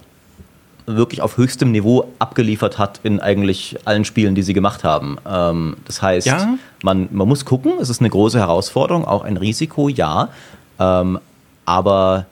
[0.87, 5.17] wirklich auf höchstem Niveau abgeliefert hat in eigentlich allen Spielen, die sie gemacht haben.
[5.27, 6.57] Ähm, das heißt, ja?
[6.83, 10.29] man, man muss gucken, es ist eine große Herausforderung, auch ein Risiko, ja.
[10.79, 11.19] Ähm,
[11.65, 12.27] aber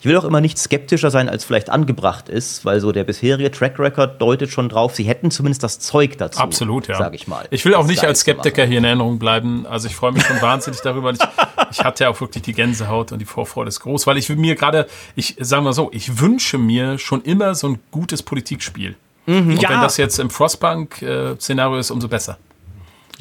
[0.00, 3.50] ich will auch immer nicht skeptischer sein, als vielleicht angebracht ist, weil so der bisherige
[3.50, 6.40] Track Record deutet schon drauf, sie hätten zumindest das Zeug dazu.
[6.40, 6.96] Absolut, ja.
[6.96, 7.46] Sag ich mal.
[7.50, 9.66] Ich will auch nicht als Skeptiker hier in Erinnerung bleiben.
[9.66, 11.10] Also ich freue mich schon wahnsinnig darüber.
[11.10, 11.18] Ich,
[11.70, 14.54] ich hatte ja auch wirklich die Gänsehaut und die Vorfreude ist groß, weil ich mir
[14.54, 14.86] gerade,
[15.16, 18.96] ich sage mal so, ich wünsche mir schon immer so ein gutes Politikspiel.
[19.26, 19.68] Mhm, und ja.
[19.68, 22.38] wenn das jetzt im Frostpunk-Szenario ist, umso besser.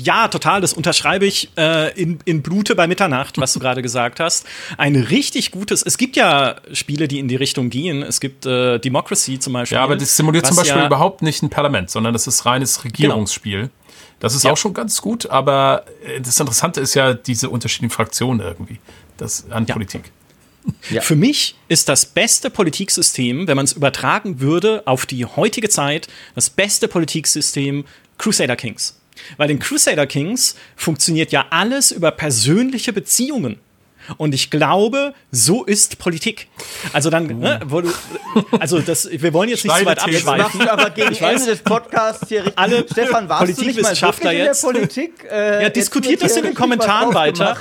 [0.02, 4.22] Ja, total, das unterschreibe ich äh, in, in Blute bei Mitternacht, was du gerade gesagt
[4.22, 4.46] hast.
[4.78, 8.02] Ein richtig gutes, es gibt ja Spiele, die in die Richtung gehen.
[8.02, 9.76] Es gibt äh, Democracy zum Beispiel.
[9.76, 12.86] Ja, aber das simuliert zum Beispiel ja überhaupt nicht ein Parlament, sondern das ist reines
[12.86, 13.60] Regierungsspiel.
[13.60, 13.72] Genau.
[14.22, 14.52] Das ist ja.
[14.52, 18.80] auch schon ganz gut, aber äh, das Interessante ist ja diese unterschiedlichen Fraktionen irgendwie
[19.18, 19.74] das, an ja.
[19.74, 20.04] Politik.
[20.92, 21.02] Ja.
[21.02, 26.10] Für mich ist das beste Politiksystem, wenn man es übertragen würde auf die heutige Zeit,
[26.36, 27.86] das beste Politiksystem
[28.18, 28.99] Crusader Kings.
[29.38, 33.60] Weil in Crusader Kings funktioniert ja alles über persönliche Beziehungen.
[34.18, 36.48] Und ich glaube, so ist Politik.
[36.94, 37.92] Also dann, ne, du,
[38.60, 40.68] also das, wir wollen jetzt nicht zu weit abschweifen.
[40.68, 42.58] aber gegen ich Ende des Podcasts hier richtig.
[42.58, 44.64] Alle Stefan, warst Politikwissenschaftler jetzt?
[44.64, 47.58] Politik, äh, ja, diskutiert das in den Kommentaren weiter.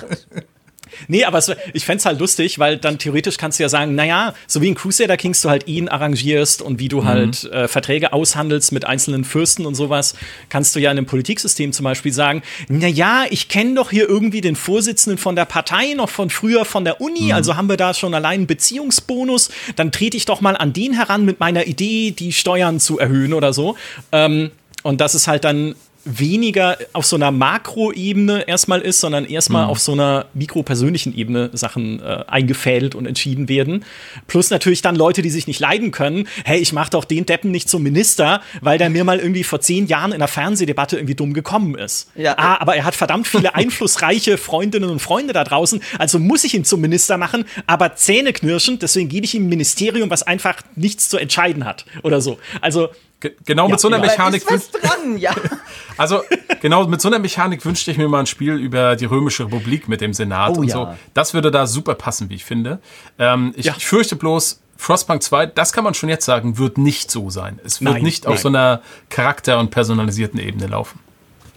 [1.06, 3.94] Nee, aber es, ich fände es halt lustig, weil dann theoretisch kannst du ja sagen,
[3.94, 7.04] naja, so wie in Crusader Kings du halt ihn arrangierst und wie du mhm.
[7.04, 10.14] halt äh, Verträge aushandelst mit einzelnen Fürsten und sowas,
[10.48, 14.40] kannst du ja in einem Politiksystem zum Beispiel sagen, naja, ich kenne doch hier irgendwie
[14.40, 17.32] den Vorsitzenden von der Partei noch von früher von der Uni, mhm.
[17.32, 20.92] also haben wir da schon allein einen Beziehungsbonus, dann trete ich doch mal an den
[20.94, 23.76] heran mit meiner Idee, die Steuern zu erhöhen oder so.
[24.12, 24.50] Ähm,
[24.82, 25.74] und das ist halt dann
[26.08, 29.70] weniger auf so einer Makroebene erstmal ist, sondern erstmal mhm.
[29.70, 33.84] auf so einer mikropersönlichen Ebene Sachen äh, eingefädelt und entschieden werden.
[34.26, 36.26] Plus natürlich dann Leute, die sich nicht leiden können.
[36.44, 39.60] Hey, ich mach doch den Deppen nicht zum Minister, weil der mir mal irgendwie vor
[39.60, 42.10] zehn Jahren in einer Fernsehdebatte irgendwie dumm gekommen ist.
[42.14, 42.36] Ja.
[42.38, 46.54] Ah, aber er hat verdammt viele einflussreiche Freundinnen und Freunde da draußen, also muss ich
[46.54, 51.08] ihn zum Minister machen, aber zähneknirschend, deswegen gebe ich ihm ein Ministerium, was einfach nichts
[51.08, 52.38] zu entscheiden hat oder so.
[52.60, 52.88] Also
[53.20, 54.42] genau ja, mit so einer Mechanik.
[54.42, 55.34] Ist was dran, ja.
[55.96, 56.22] Also,
[56.60, 59.88] genau mit so einer Mechanik wünschte ich mir mal ein Spiel über die Römische Republik
[59.88, 60.74] mit dem Senat oh, und ja.
[60.74, 60.88] so.
[61.12, 62.78] Das würde da super passen, wie ich finde.
[63.18, 63.74] Ähm, ich, ja.
[63.76, 67.58] ich, fürchte bloß, Frostpunk 2, das kann man schon jetzt sagen, wird nicht so sein.
[67.64, 68.32] Es wird nein, nicht nein.
[68.32, 71.00] auf so einer charakter- und personalisierten Ebene laufen.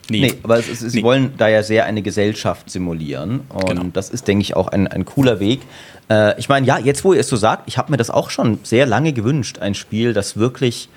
[0.09, 1.03] Nee, nee aber ist, sie nee.
[1.03, 3.41] wollen da ja sehr eine Gesellschaft simulieren.
[3.49, 3.83] Und genau.
[3.93, 5.61] das ist, denke ich, auch ein, ein cooler Weg.
[6.09, 8.31] Äh, ich meine, ja, jetzt wo ihr es so sagt, ich habe mir das auch
[8.31, 9.59] schon sehr lange gewünscht.
[9.59, 10.89] Ein Spiel, das wirklich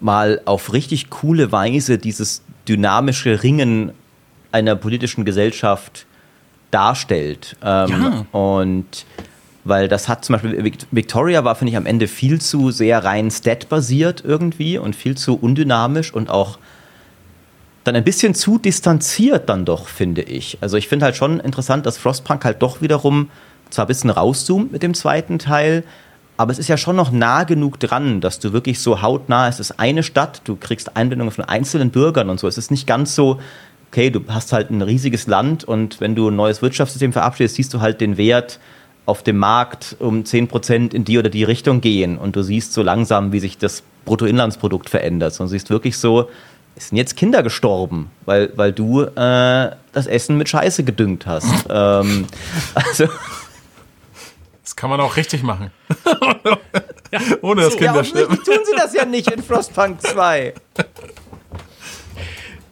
[0.00, 3.92] mal auf richtig coole Weise dieses dynamische Ringen
[4.52, 6.06] einer politischen Gesellschaft
[6.70, 7.56] darstellt.
[7.62, 8.26] Ähm, Ja.
[8.38, 9.04] Und
[9.64, 13.04] weil das hat zum Beispiel, Vic- Victoria war, finde ich, am Ende viel zu sehr
[13.04, 16.58] rein stat-basiert irgendwie und viel zu undynamisch und auch
[17.84, 20.58] dann ein bisschen zu distanziert dann doch, finde ich.
[20.60, 23.30] Also ich finde halt schon interessant, dass Frostpunk halt doch wiederum
[23.70, 25.84] zwar ein bisschen rauszoomt mit dem zweiten Teil,
[26.40, 29.60] aber es ist ja schon noch nah genug dran, dass du wirklich so hautnah, es
[29.60, 32.48] ist eine Stadt, du kriegst Einbindungen von einzelnen Bürgern und so.
[32.48, 33.38] Es ist nicht ganz so,
[33.90, 37.74] okay, du hast halt ein riesiges Land und wenn du ein neues Wirtschaftssystem verabschiedest, siehst
[37.74, 38.58] du halt den Wert
[39.04, 42.82] auf dem Markt um 10% in die oder die Richtung gehen und du siehst so
[42.82, 45.38] langsam, wie sich das Bruttoinlandsprodukt verändert.
[45.40, 46.30] Und du siehst wirklich so,
[46.74, 51.66] es sind jetzt Kinder gestorben, weil, weil du äh, das Essen mit Scheiße gedüngt hast.
[51.68, 52.24] ähm,
[52.74, 53.08] also,
[54.70, 55.72] Das kann man auch richtig machen.
[57.42, 58.44] Ohne dass ja, Kinder offensichtlich sterben.
[58.44, 60.54] tun sie das ja nicht in Frostpunk 2.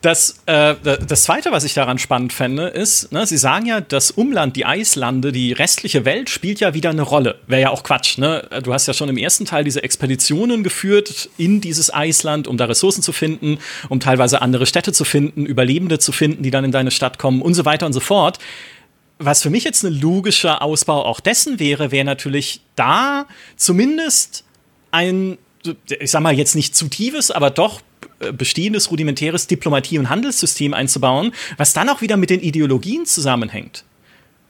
[0.01, 4.12] Das, äh, das Zweite, was ich daran spannend fände, ist, ne, Sie sagen ja, das
[4.12, 7.40] Umland, die Eislande, die restliche Welt spielt ja wieder eine Rolle.
[7.49, 8.16] Wäre ja auch Quatsch.
[8.16, 8.49] Ne?
[8.62, 12.66] Du hast ja schon im ersten Teil diese Expeditionen geführt in dieses Eisland, um da
[12.66, 16.70] Ressourcen zu finden, um teilweise andere Städte zu finden, Überlebende zu finden, die dann in
[16.70, 18.38] deine Stadt kommen und so weiter und so fort.
[19.19, 24.45] Was für mich jetzt ein logischer Ausbau auch dessen wäre, wäre natürlich da zumindest
[24.91, 25.39] ein,
[26.01, 27.81] ich sag mal jetzt nicht zu tiefes, aber doch
[28.21, 33.85] äh, bestehendes rudimentäres Diplomatie- und Handelssystem einzubauen, was dann auch wieder mit den Ideologien zusammenhängt.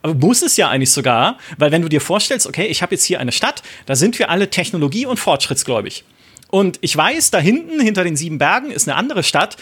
[0.03, 3.05] Aber muss es ja eigentlich sogar, weil wenn du dir vorstellst, okay, ich habe jetzt
[3.05, 6.05] hier eine Stadt, da sind wir alle technologie- und fortschrittsgläubig.
[6.51, 9.57] Und ich weiß, da hinten, hinter den sieben Bergen, ist eine andere Stadt.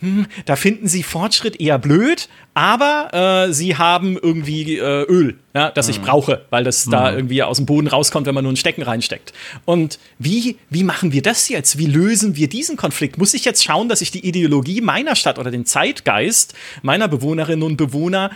[0.00, 5.70] Hm, da finden sie Fortschritt eher blöd, aber äh, sie haben irgendwie äh, Öl, ja,
[5.70, 8.56] das ich brauche, weil das da irgendwie aus dem Boden rauskommt, wenn man nur ein
[8.56, 9.32] Stecken reinsteckt.
[9.64, 11.78] Und wie, wie machen wir das jetzt?
[11.78, 13.18] Wie lösen wir diesen Konflikt?
[13.18, 17.62] Muss ich jetzt schauen, dass ich die Ideologie meiner Stadt oder den Zeitgeist meiner Bewohnerinnen
[17.62, 18.30] und Bewohner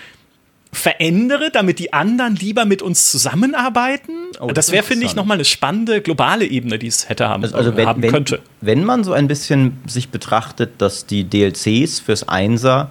[0.72, 4.12] verändere, damit die anderen lieber mit uns zusammenarbeiten?
[4.38, 7.56] Oh, das wäre, finde ich, nochmal eine spannende globale Ebene, die es hätte haben, Also,
[7.56, 8.40] also wenn, haben könnte.
[8.60, 12.90] wenn man so ein bisschen sich betrachtet, dass die DLCs fürs Einser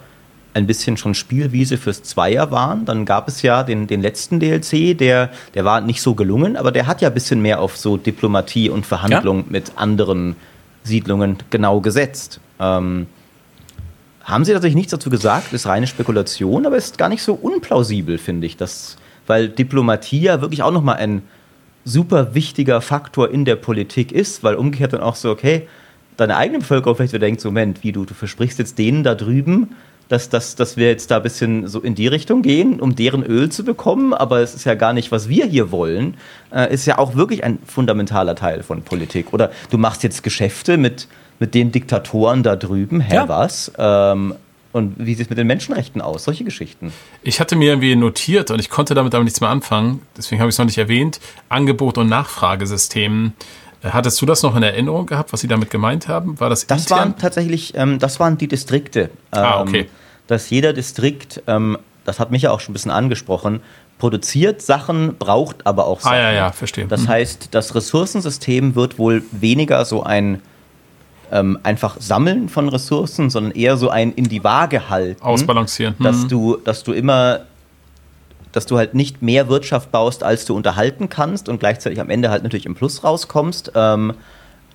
[0.53, 4.97] ein bisschen schon Spielwiese fürs Zweier waren, dann gab es ja den, den letzten DLC,
[4.97, 7.97] der, der war nicht so gelungen, aber der hat ja ein bisschen mehr auf so
[7.97, 10.35] Diplomatie und Verhandlung mit anderen
[10.83, 12.39] Siedlungen genau gesetzt.
[12.59, 13.07] Ähm,
[14.23, 15.53] haben Sie tatsächlich nichts dazu gesagt?
[15.53, 18.57] Ist reine Spekulation, aber ist gar nicht so unplausibel, finde ich.
[18.57, 18.97] Das,
[19.27, 21.23] weil Diplomatie ja wirklich auch nochmal ein
[21.85, 25.67] super wichtiger Faktor in der Politik ist, weil umgekehrt dann auch so, okay,
[26.17, 29.15] deine eigene Bevölkerung vielleicht wieder denkt, so, Moment, wie du, du versprichst jetzt denen da
[29.15, 29.75] drüben,
[30.09, 33.23] dass, dass, dass wir jetzt da ein bisschen so in die Richtung gehen, um deren
[33.23, 36.15] Öl zu bekommen, aber es ist ja gar nicht, was wir hier wollen,
[36.51, 39.33] äh, ist ja auch wirklich ein fundamentaler Teil von Politik.
[39.33, 41.07] Oder du machst jetzt Geschäfte mit,
[41.39, 43.29] mit den Diktatoren da drüben, hä, Ja.
[43.29, 43.71] was?
[43.77, 44.35] Ähm,
[44.71, 46.25] und wie sieht es mit den Menschenrechten aus?
[46.25, 46.93] Solche Geschichten.
[47.23, 50.49] Ich hatte mir irgendwie notiert und ich konnte damit aber nichts mehr anfangen, deswegen habe
[50.49, 51.19] ich es noch nicht erwähnt,
[51.49, 53.33] Angebot- und Nachfragesystem.
[53.83, 56.39] Äh, Hattest du das noch in Erinnerung gehabt, was sie damit gemeint haben?
[56.39, 56.97] War das, Das intern?
[56.99, 59.09] waren tatsächlich, ähm, das waren die Distrikte.
[59.31, 59.89] Ah, Ähm, okay.
[60.27, 63.61] Dass jeder Distrikt, ähm, das hat mich ja auch schon ein bisschen angesprochen,
[63.97, 66.13] produziert Sachen, braucht aber auch Sachen.
[66.15, 66.85] Ah, ja, ja, verstehe.
[66.85, 67.07] Das Mhm.
[67.09, 70.41] heißt, das Ressourcensystem wird wohl weniger so ein
[71.31, 75.21] ähm, einfach Sammeln von Ressourcen, sondern eher so ein in die Waage halten.
[75.21, 75.95] Ausbalancieren.
[75.99, 76.27] Dass Mhm.
[76.29, 77.41] du, dass du immer,
[78.51, 82.29] dass du halt nicht mehr Wirtschaft baust, als du unterhalten kannst und gleichzeitig am Ende
[82.29, 84.13] halt natürlich im Plus rauskommst, ähm,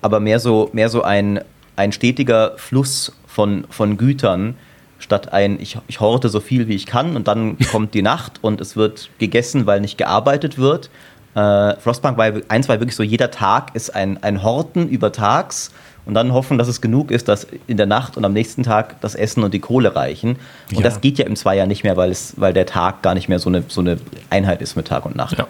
[0.01, 1.41] aber mehr so, mehr so ein,
[1.75, 4.55] ein stetiger Fluss von, von Gütern,
[4.97, 8.39] statt ein, ich, ich horte so viel wie ich kann und dann kommt die Nacht
[8.41, 10.89] und es wird gegessen, weil nicht gearbeitet wird.
[11.35, 15.71] Äh, Frostpunk war eins war wirklich so, jeder Tag ist ein, ein Horten über Tags
[16.05, 18.99] und dann hoffen, dass es genug ist, dass in der Nacht und am nächsten Tag
[19.01, 20.37] das Essen und die Kohle reichen.
[20.69, 20.81] Und Ja.
[20.81, 23.39] das geht ja im Zweier nicht mehr, weil, es, weil der Tag gar nicht mehr
[23.39, 23.97] so eine, so eine
[24.29, 25.37] Einheit ist mit Tag und Nacht.
[25.37, 25.47] Ja.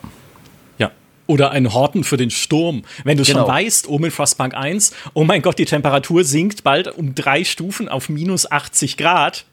[0.78, 0.92] Ja.
[1.28, 2.84] Oder ein Horten für den Sturm.
[3.04, 3.40] Wenn du Genau.
[3.40, 7.44] schon weißt, oben in Frostpunk 1, oh mein Gott, die Temperatur sinkt bald um drei
[7.44, 9.46] Stufen auf minus 80 Grad.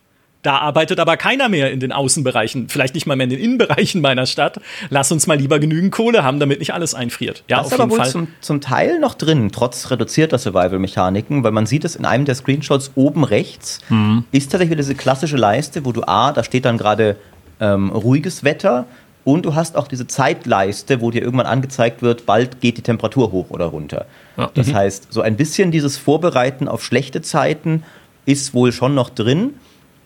[0.43, 4.01] Da arbeitet aber keiner mehr in den Außenbereichen, vielleicht nicht mal mehr in den Innenbereichen
[4.01, 4.61] meiner Stadt.
[4.91, 7.45] Lass uns mal lieber genügend Kohle haben, damit nicht alles einfriert.
[7.49, 8.11] Ja, Das auf ist aber jeden wohl Fall.
[8.11, 12.35] zum, zum Teil noch drin, trotz reduzierter Survival-Mechaniken, weil man sieht es in einem der
[12.35, 14.25] Screenshots oben rechts, Mhm.
[14.33, 17.17] ist tatsächlich diese klassische Leiste, wo du A, da steht dann gerade
[17.61, 18.87] ähm, ruhiges Wetter
[19.25, 23.31] und du hast auch diese Zeitleiste, wo dir irgendwann angezeigt wird, bald geht die Temperatur
[23.31, 24.07] hoch oder runter.
[24.37, 24.51] Ja.
[24.55, 27.85] Das heißt, so ein bisschen dieses Vorbereiten auf schlechte Zeiten
[28.27, 29.55] ist wohl schon noch drin,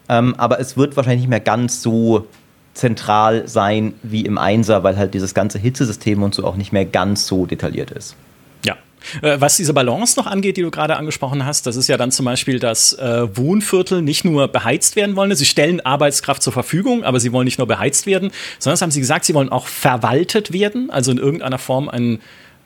[0.09, 2.27] ähm, aber es wird wahrscheinlich nicht mehr ganz so
[2.75, 6.85] zentral sein wie im Einser, weil halt dieses ganze Hitzesystem und so auch nicht mehr
[6.85, 8.17] ganz so detailliert ist.
[8.65, 8.77] Ja.
[9.23, 12.13] Äh, Was diese Balance noch angeht, die du gerade angesprochen hast, das ist ja dann
[12.13, 15.35] zum Beispiel, dass äh, Wohnviertel nicht nur beheizt werden wollen.
[15.35, 18.91] Sie stellen Arbeitskraft zur Verfügung, aber sie wollen nicht nur beheizt werden, sondern das haben
[18.91, 22.21] sie gesagt, sie wollen auch verwaltet werden, also in irgendeiner Form ein,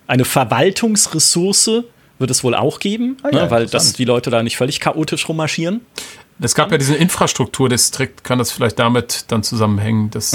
[0.09, 1.84] eine Verwaltungsressource
[2.18, 3.99] wird es wohl auch geben, Ah ja, ne, weil das, interessant.
[3.99, 5.80] die Leute da nicht völlig chaotisch rummarschieren.
[6.41, 10.34] Es gab ja diesen Infrastrukturdistrikt, kann das vielleicht damit dann zusammenhängen, dass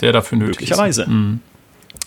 [0.00, 1.06] der dafür nötig Möglicherweise.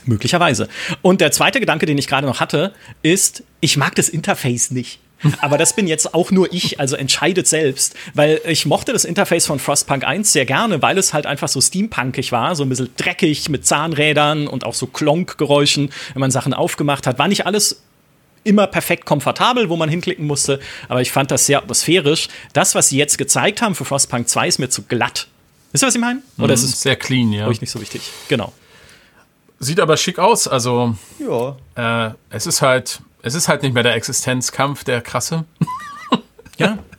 [0.06, 0.68] Möglicherweise.
[1.02, 5.00] Und der zweite Gedanke, den ich gerade noch hatte, ist, ich mag das Interface nicht.
[5.42, 9.46] Aber das bin jetzt auch nur ich, also entscheidet selbst, weil ich mochte das Interface
[9.46, 12.90] von Frostpunk 1 sehr gerne, weil es halt einfach so steampunkig war, so ein bisschen
[12.98, 17.18] dreckig mit Zahnrädern und auch so Klonkgeräuschen, wenn man Sachen aufgemacht hat.
[17.18, 17.82] War nicht alles
[18.46, 22.30] immer perfekt komfortabel, wo man hinklicken musste, aber ich fand das sehr atmosphärisch.
[22.54, 25.28] Das, was sie jetzt gezeigt haben für Frostpunk 2, ist mir zu glatt.
[25.72, 26.22] Wisst ihr, was ich meine?
[26.38, 26.64] Oder ist.
[26.64, 27.48] ist es sehr clean, ja.
[27.48, 28.10] euch nicht so wichtig?
[28.30, 28.54] Genau.
[29.60, 30.48] Sieht aber schick aus.
[30.48, 32.08] Also Ja.
[32.08, 35.44] äh, es ist halt, es ist halt nicht mehr der Existenzkampf, der krasse.
[36.58, 36.78] Ja.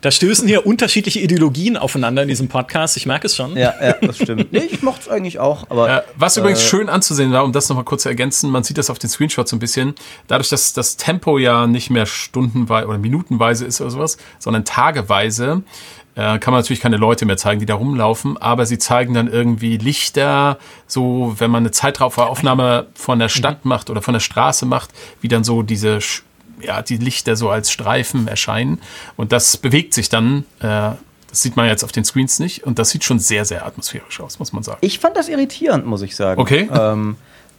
[0.00, 2.96] Da stößen hier unterschiedliche Ideologien aufeinander in diesem Podcast.
[2.96, 3.56] Ich merke es schon.
[3.56, 4.52] Ja, ja, das stimmt.
[4.52, 7.68] Nee, ich mochte es eigentlich auch, aber Äh, was übrigens schön anzusehen war, um das
[7.68, 9.94] nochmal kurz zu ergänzen, man sieht das auf den Screenshots so ein bisschen,
[10.28, 15.62] dadurch, dass das Tempo ja nicht mehr stundenweise oder minutenweise ist oder sowas, sondern tageweise,
[16.14, 19.28] äh, kann man natürlich keine Leute mehr zeigen, die da rumlaufen, aber sie zeigen dann
[19.28, 24.66] irgendwie Lichter, so wenn man eine Zeitraufnahme von der Stadt macht oder von der Straße
[24.66, 24.90] macht,
[25.20, 26.22] wie dann so diese Sch-
[26.60, 28.80] ja, die Lichter so als Streifen erscheinen
[29.16, 30.90] und das bewegt sich dann, äh,
[31.28, 34.20] das sieht man jetzt auf den Screens nicht und das sieht schon sehr, sehr atmosphärisch
[34.20, 34.78] aus, muss man sagen.
[34.80, 36.40] ich fand das irritierend, muss ich sagen.
[36.40, 36.68] Okay.
[36.76, 37.16] Ähm,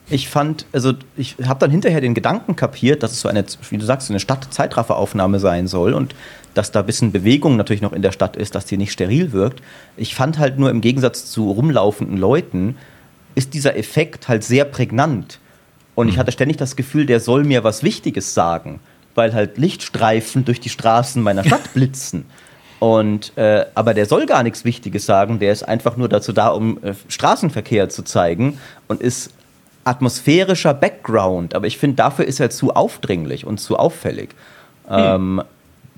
[0.09, 3.77] ich fand, also ich habe dann hinterher den Gedanken kapiert, dass es so eine, wie
[3.77, 6.15] du sagst, so eine Stadt-Zeitrafferaufnahme sein soll und
[6.53, 9.33] dass da ein bisschen Bewegung natürlich noch in der Stadt ist, dass die nicht steril
[9.33, 9.61] wirkt.
[9.97, 12.77] Ich fand halt nur im Gegensatz zu rumlaufenden Leuten,
[13.35, 15.39] ist dieser Effekt halt sehr prägnant.
[15.97, 18.79] Und ich hatte ständig das Gefühl, der soll mir was Wichtiges sagen,
[19.15, 22.25] weil halt Lichtstreifen durch die Straßen meiner Stadt blitzen.
[22.77, 26.49] Und, äh, aber der soll gar nichts Wichtiges sagen, der ist einfach nur dazu da,
[26.49, 29.31] um äh, Straßenverkehr zu zeigen und ist
[29.85, 31.55] atmosphärischer Background.
[31.55, 34.35] Aber ich finde, dafür ist er zu aufdringlich und zu auffällig.
[34.87, 35.41] Ähm,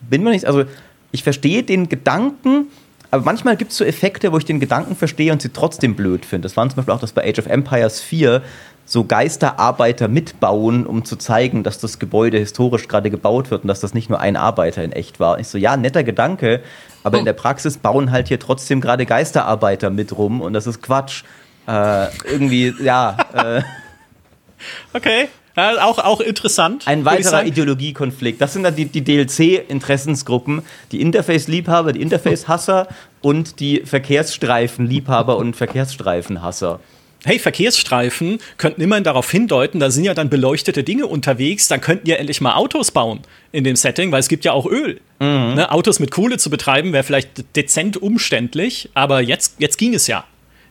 [0.10, 0.64] bin mir nicht, also
[1.12, 2.68] ich verstehe den Gedanken,
[3.12, 6.26] aber manchmal gibt es so Effekte, wo ich den Gedanken verstehe und sie trotzdem blöd
[6.26, 6.46] finde.
[6.46, 8.42] Das waren zum Beispiel auch das bei Age of Empires 4
[8.90, 13.80] so Geisterarbeiter mitbauen, um zu zeigen, dass das Gebäude historisch gerade gebaut wird und dass
[13.80, 15.40] das nicht nur ein Arbeiter in echt war.
[15.40, 16.62] Ich so, ja, netter Gedanke,
[17.04, 20.82] aber in der Praxis bauen halt hier trotzdem gerade Geisterarbeiter mit rum und das ist
[20.82, 21.24] Quatsch.
[21.68, 23.62] Äh, irgendwie, ja, äh,
[24.94, 25.30] Okay.
[25.56, 26.88] Ja, auch, auch interessant.
[26.88, 27.46] ein weiterer.
[27.46, 28.40] Ideologiekonflikt.
[28.40, 30.62] Das sind dann die, die DLC-Interessensgruppen,
[30.92, 32.88] die Interface-Liebhaber, die Interface-Hasser
[33.22, 36.80] und die Verkehrsstreifen-Liebhaber und Verkehrsstreifen-Hasser.
[37.26, 42.08] Hey, Verkehrsstreifen könnten immerhin darauf hindeuten, da sind ja dann beleuchtete Dinge unterwegs, dann könnten
[42.08, 43.20] ja endlich mal Autos bauen
[43.52, 45.02] in dem Setting, weil es gibt ja auch Öl.
[45.20, 50.08] Ne, Autos mit Kohle zu betreiben wäre vielleicht dezent umständlich, aber jetzt, jetzt ging es
[50.08, 50.24] ja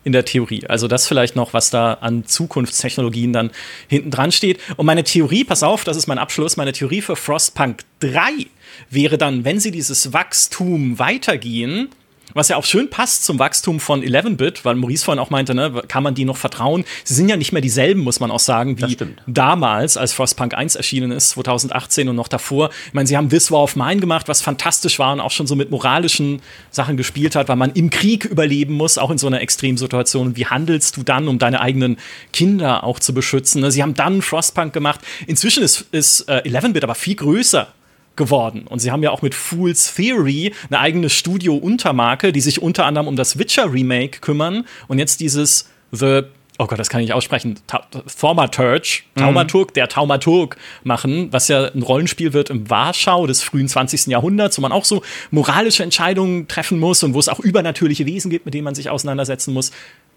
[0.05, 0.64] in der Theorie.
[0.66, 3.51] Also das vielleicht noch, was da an Zukunftstechnologien dann
[3.88, 4.59] hinten dran steht.
[4.76, 8.46] Und meine Theorie, pass auf, das ist mein Abschluss, meine Theorie für Frostpunk 3
[8.88, 11.90] wäre dann, wenn sie dieses Wachstum weitergehen,
[12.39, 15.82] was ja auch schön passt zum Wachstum von 11-Bit, weil Maurice vorhin auch meinte, ne,
[15.89, 16.84] kann man die noch vertrauen?
[17.05, 20.76] Sie sind ja nicht mehr dieselben, muss man auch sagen, wie damals, als Frostpunk 1
[20.76, 22.70] erschienen ist, 2018 und noch davor.
[22.86, 25.47] Ich meine, sie haben This War of Mine gemacht, was fantastisch war und auch schon
[25.47, 29.26] so mit moralischen Sachen gespielt hat, weil man im Krieg überleben muss, auch in so
[29.26, 30.36] einer Extremsituation.
[30.36, 31.99] Wie handelst du dann, um deine eigenen
[32.32, 33.61] Kinder auch zu beschützen?
[33.61, 33.70] ne?
[33.70, 35.01] Sie haben dann Frostpunk gemacht.
[35.26, 37.68] Inzwischen ist, ist äh, 11-Bit aber viel größer
[38.18, 38.66] geworden.
[38.68, 43.08] Und sie haben ja auch mit Fool's Theory eine eigene Studio-Untermarke, die sich unter anderem
[43.08, 44.66] um das Witcher-Remake kümmern.
[44.88, 46.24] Und jetzt dieses The,
[46.58, 47.86] oh Gott, das kann ich nicht aussprechen, Ta
[48.20, 54.08] Thaumaturge, Taumaturg, der Taumaturg machen, was ja ein Rollenspiel wird im Warschau des frühen 20.
[54.08, 58.30] Jahrhunderts, wo man auch so moralische Entscheidungen treffen muss und wo es auch übernatürliche Wesen
[58.30, 59.70] gibt, mit denen man sich auseinandersetzen muss.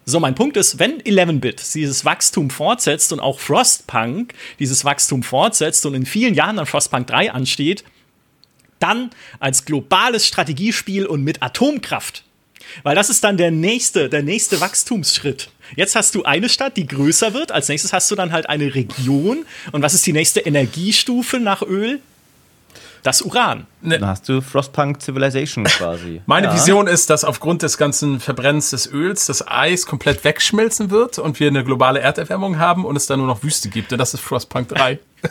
[0.06, 5.86] So, mein Punkt ist, wenn 11-Bit dieses Wachstum fortsetzt und auch Frostpunk dieses Wachstum fortsetzt
[5.86, 7.84] und in vielen Jahren dann Frostpunk 3 ansteht,
[8.80, 12.24] dann als globales Strategiespiel und mit Atomkraft.
[12.84, 15.50] Weil das ist dann der nächste, der nächste Wachstumsschritt.
[15.76, 17.52] Jetzt hast du eine Stadt, die größer wird.
[17.52, 19.46] Als nächstes hast du dann halt eine Region.
[19.72, 22.00] Und was ist die nächste Energiestufe nach Öl?
[23.04, 23.66] Das Uran.
[23.82, 26.22] Dann hast du Frostpunk Civilization quasi.
[26.28, 26.54] Meine Ja.
[26.54, 31.40] Vision ist, dass aufgrund des ganzen Verbrennens des Öls das Eis komplett wegschmelzen wird und
[31.40, 33.92] wir eine globale Erderwärmung haben und es dann nur noch Wüste gibt.
[33.92, 35.00] Und das ist Frostpunk 3.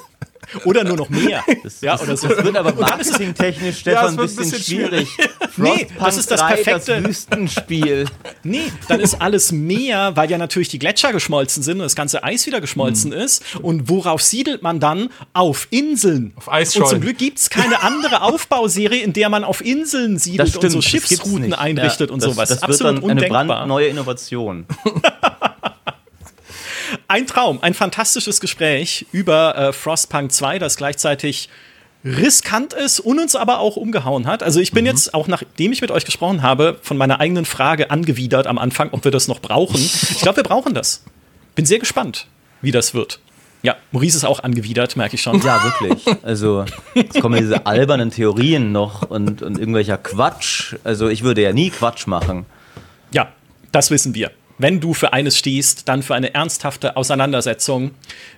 [0.64, 1.45] Oder nur noch mehr.
[1.62, 2.28] Das, ja, das, oder so.
[2.28, 5.09] das wird aber marketingtechnisch, Stefan, es ein bisschen, bisschen schwierig.
[5.57, 8.07] Nee, das ist das 3, perfekte- Das Wüstenspiel.
[8.43, 12.22] Nee, dann ist alles mehr, weil ja natürlich die Gletscher geschmolzen sind und das ganze
[12.24, 13.43] Eis wieder geschmolzen ist.
[13.61, 15.11] Und worauf siedelt man dann?
[15.34, 16.32] Auf Inseln.
[16.36, 16.84] Auf Eisschollen.
[16.84, 20.57] Und zum Glück gibt es keine andere Aufbauserie, in der man auf Inseln siedelt Das
[20.57, 22.49] und so das Schiffsrouten einrichtet Ja, und das, sowas.
[22.49, 23.45] Das wird Absolut dann eine undenkbar.
[23.45, 24.66] brandneue Innovation.
[27.11, 31.48] Ein Traum, ein fantastisches Gespräch über äh, Frostpunk 2, das gleichzeitig
[32.04, 34.44] riskant ist und uns aber auch umgehauen hat.
[34.44, 37.90] Also ich bin jetzt, auch nachdem ich mit euch gesprochen habe, von meiner eigenen Frage
[37.90, 39.80] angewidert am Anfang, ob wir das noch brauchen.
[39.80, 41.02] Ich glaube, wir brauchen das.
[41.56, 42.28] Bin sehr gespannt,
[42.62, 43.18] wie das wird.
[43.64, 45.42] Ja, Maurice ist auch angewidert, merke ich schon.
[45.42, 46.16] Ja, wirklich.
[46.22, 50.76] Also, es kommen diese albernen Theorien noch und, und irgendwelcher Quatsch.
[50.84, 52.46] Also, ich würde ja nie Quatsch machen.
[53.11, 53.32] Ja,
[53.72, 54.30] das wissen wir.
[54.61, 57.92] Wenn du für eines stehst, dann für eine ernsthafte Auseinandersetzung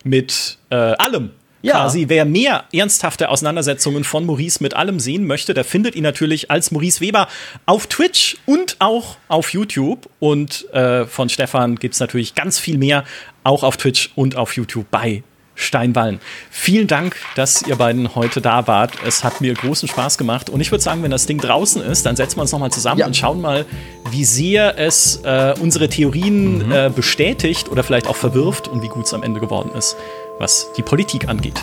[0.05, 1.31] mit äh, allem.
[1.63, 1.75] Ja.
[1.75, 6.51] Quasi, wer mehr ernsthafte Auseinandersetzungen von Maurice mit allem sehen möchte, der findet ihn natürlich
[6.51, 7.29] als Maurice Weber
[7.67, 10.09] auf Twitch und auch auf YouTube.
[10.19, 13.05] Und äh, von Stefan gibt es natürlich ganz viel mehr,
[13.45, 15.23] auch auf Twitch und auf YouTube bei
[15.55, 16.21] Steinwallen.
[16.51, 18.93] Vielen Dank, dass ihr beiden heute da wart.
[19.07, 20.49] Es hat mir großen Spaß gemacht.
[20.51, 23.01] Und ich würde sagen, wenn das Ding draußen ist, dann setzen wir uns nochmal zusammen
[23.01, 23.07] Ja.
[23.07, 23.67] und schauen mal,
[24.11, 29.05] wie sehr es äh, unsere Theorien äh, bestätigt oder vielleicht auch verwirft und wie gut
[29.07, 29.97] es am Ende geworden ist,
[30.39, 31.63] was die Politik angeht.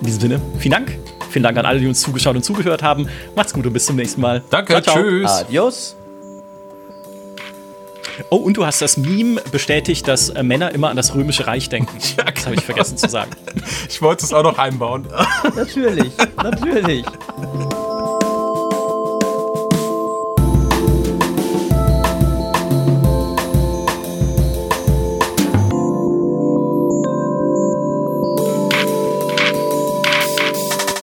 [0.00, 0.98] In diesem Sinne, vielen Dank.
[1.30, 3.08] Vielen Dank an alle, die uns zugeschaut und zugehört haben.
[3.34, 4.42] Macht's gut und bis zum nächsten Mal.
[4.50, 5.02] Danke, Ciao, ciao.
[5.02, 5.30] tschüss.
[5.30, 5.96] Adios.
[8.30, 11.68] Oh, und du hast das Meme bestätigt, dass äh, Männer immer an das Römische Reich
[11.68, 11.98] denken.
[12.34, 13.30] Das habe ich vergessen zu sagen.
[13.88, 15.06] Ich wollte es auch noch einbauen.
[15.54, 16.12] Natürlich,
[16.42, 17.04] natürlich.